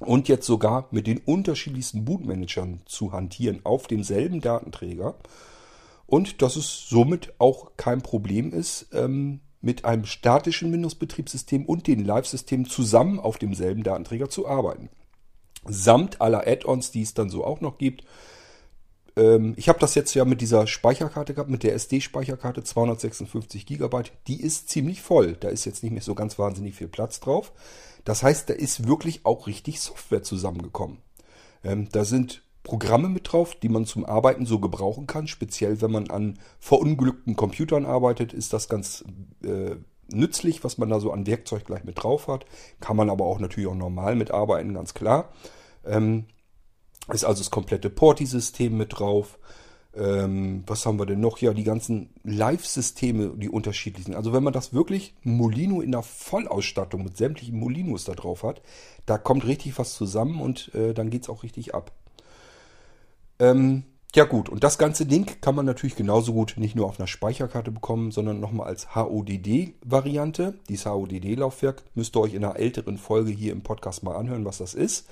[0.00, 5.14] und jetzt sogar mit den unterschiedlichsten Bootmanagern zu hantieren auf demselben Datenträger.
[6.06, 12.04] Und dass es somit auch kein Problem ist, ähm, mit einem statischen Windows-Betriebssystem und den
[12.04, 14.90] Live-Systemen zusammen auf demselben Datenträger zu arbeiten.
[15.66, 18.04] Samt aller Add-ons, die es dann so auch noch gibt.
[19.16, 24.02] Ähm, ich habe das jetzt ja mit dieser Speicherkarte gehabt, mit der SD-Speicherkarte 256 GB.
[24.28, 25.32] Die ist ziemlich voll.
[25.40, 27.52] Da ist jetzt nicht mehr so ganz wahnsinnig viel Platz drauf.
[28.06, 30.98] Das heißt, da ist wirklich auch richtig Software zusammengekommen.
[31.64, 35.26] Ähm, da sind Programme mit drauf, die man zum Arbeiten so gebrauchen kann.
[35.26, 39.04] Speziell wenn man an verunglückten Computern arbeitet, ist das ganz
[39.44, 39.74] äh,
[40.08, 42.46] nützlich, was man da so an Werkzeug gleich mit drauf hat.
[42.78, 45.32] Kann man aber auch natürlich auch normal mitarbeiten, ganz klar.
[45.84, 46.26] Ähm,
[47.12, 49.36] ist also das komplette Porti-System mit drauf.
[49.96, 51.38] Ähm, was haben wir denn noch?
[51.38, 54.14] Ja, die ganzen Live-Systeme, die unterschiedlichen.
[54.14, 58.60] Also wenn man das wirklich Molino in der Vollausstattung mit sämtlichen Molinos da drauf hat,
[59.06, 61.92] da kommt richtig was zusammen und äh, dann es auch richtig ab.
[63.38, 63.84] Ähm,
[64.14, 67.06] ja gut, und das ganze Ding kann man natürlich genauso gut nicht nur auf einer
[67.06, 70.54] Speicherkarte bekommen, sondern nochmal als HODD-Variante.
[70.68, 74.58] Dieses HODD-Laufwerk müsst ihr euch in einer älteren Folge hier im Podcast mal anhören, was
[74.58, 75.06] das ist.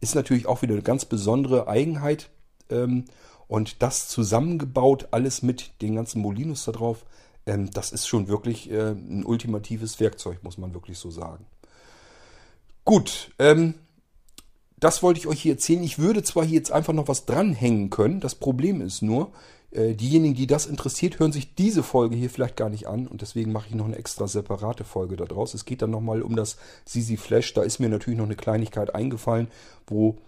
[0.00, 2.30] Ist natürlich auch wieder eine ganz besondere Eigenheit.
[2.70, 3.04] Ähm,
[3.48, 7.04] und das zusammengebaut, alles mit den ganzen Molinos da drauf,
[7.46, 11.46] ähm, das ist schon wirklich äh, ein ultimatives Werkzeug, muss man wirklich so sagen.
[12.84, 13.74] Gut, ähm,
[14.78, 15.82] das wollte ich euch hier erzählen.
[15.82, 18.20] Ich würde zwar hier jetzt einfach noch was dranhängen können.
[18.20, 19.32] Das Problem ist nur,
[19.70, 23.06] äh, diejenigen, die das interessiert, hören sich diese Folge hier vielleicht gar nicht an.
[23.06, 25.54] Und deswegen mache ich noch eine extra separate Folge daraus.
[25.54, 27.54] Es geht dann nochmal um das Sisi Flash.
[27.54, 29.48] Da ist mir natürlich noch eine Kleinigkeit eingefallen,
[29.86, 30.18] wo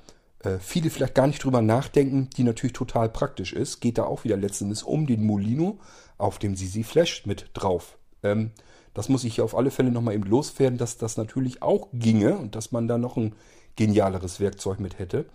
[0.60, 3.80] viele vielleicht gar nicht drüber nachdenken, die natürlich total praktisch ist.
[3.80, 5.78] Geht da auch wieder letztendlich um den Molino
[6.16, 7.98] auf dem Sisi Flash mit drauf.
[8.22, 8.52] Ähm,
[8.94, 12.36] das muss ich hier auf alle Fälle nochmal eben loswerden, dass das natürlich auch ginge
[12.36, 13.34] und dass man da noch ein
[13.76, 15.26] genialeres Werkzeug mit hätte.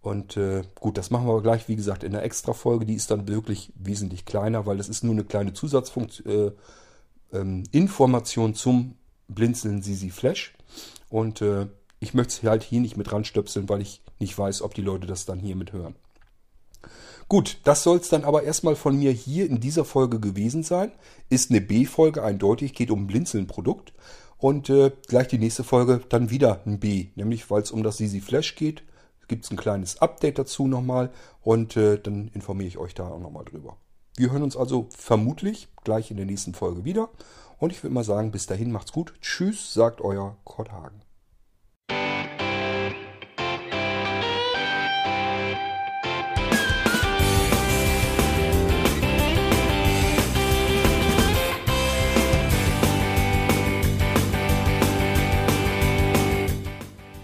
[0.00, 2.86] Und äh, gut, das machen wir gleich, wie gesagt, in der Extra-Folge.
[2.86, 8.54] Die ist dann wirklich wesentlich kleiner, weil das ist nur eine kleine Zusatzinformation äh, ähm,
[8.54, 8.94] zum
[9.28, 10.54] Blinzeln Sisi Flash.
[11.08, 11.66] Und äh,
[12.00, 15.06] ich möchte es halt hier nicht mit ranstöpseln, weil ich nicht weiß, ob die Leute
[15.06, 15.94] das dann hier mit hören.
[17.28, 20.92] Gut, das soll es dann aber erstmal von mir hier in dieser Folge gewesen sein.
[21.30, 23.94] Ist eine B-Folge eindeutig, geht um Blinzeln-Produkt.
[24.36, 27.96] Und äh, gleich die nächste Folge dann wieder ein B, nämlich weil es um das
[27.96, 28.82] Sisi Flash geht.
[29.26, 31.10] Gibt es ein kleines Update dazu nochmal
[31.40, 33.78] und äh, dann informiere ich euch da auch nochmal drüber.
[34.16, 37.08] Wir hören uns also vermutlich gleich in der nächsten Folge wieder.
[37.58, 39.14] Und ich würde mal sagen, bis dahin macht's gut.
[39.22, 41.00] Tschüss, sagt euer Kurt Hagen.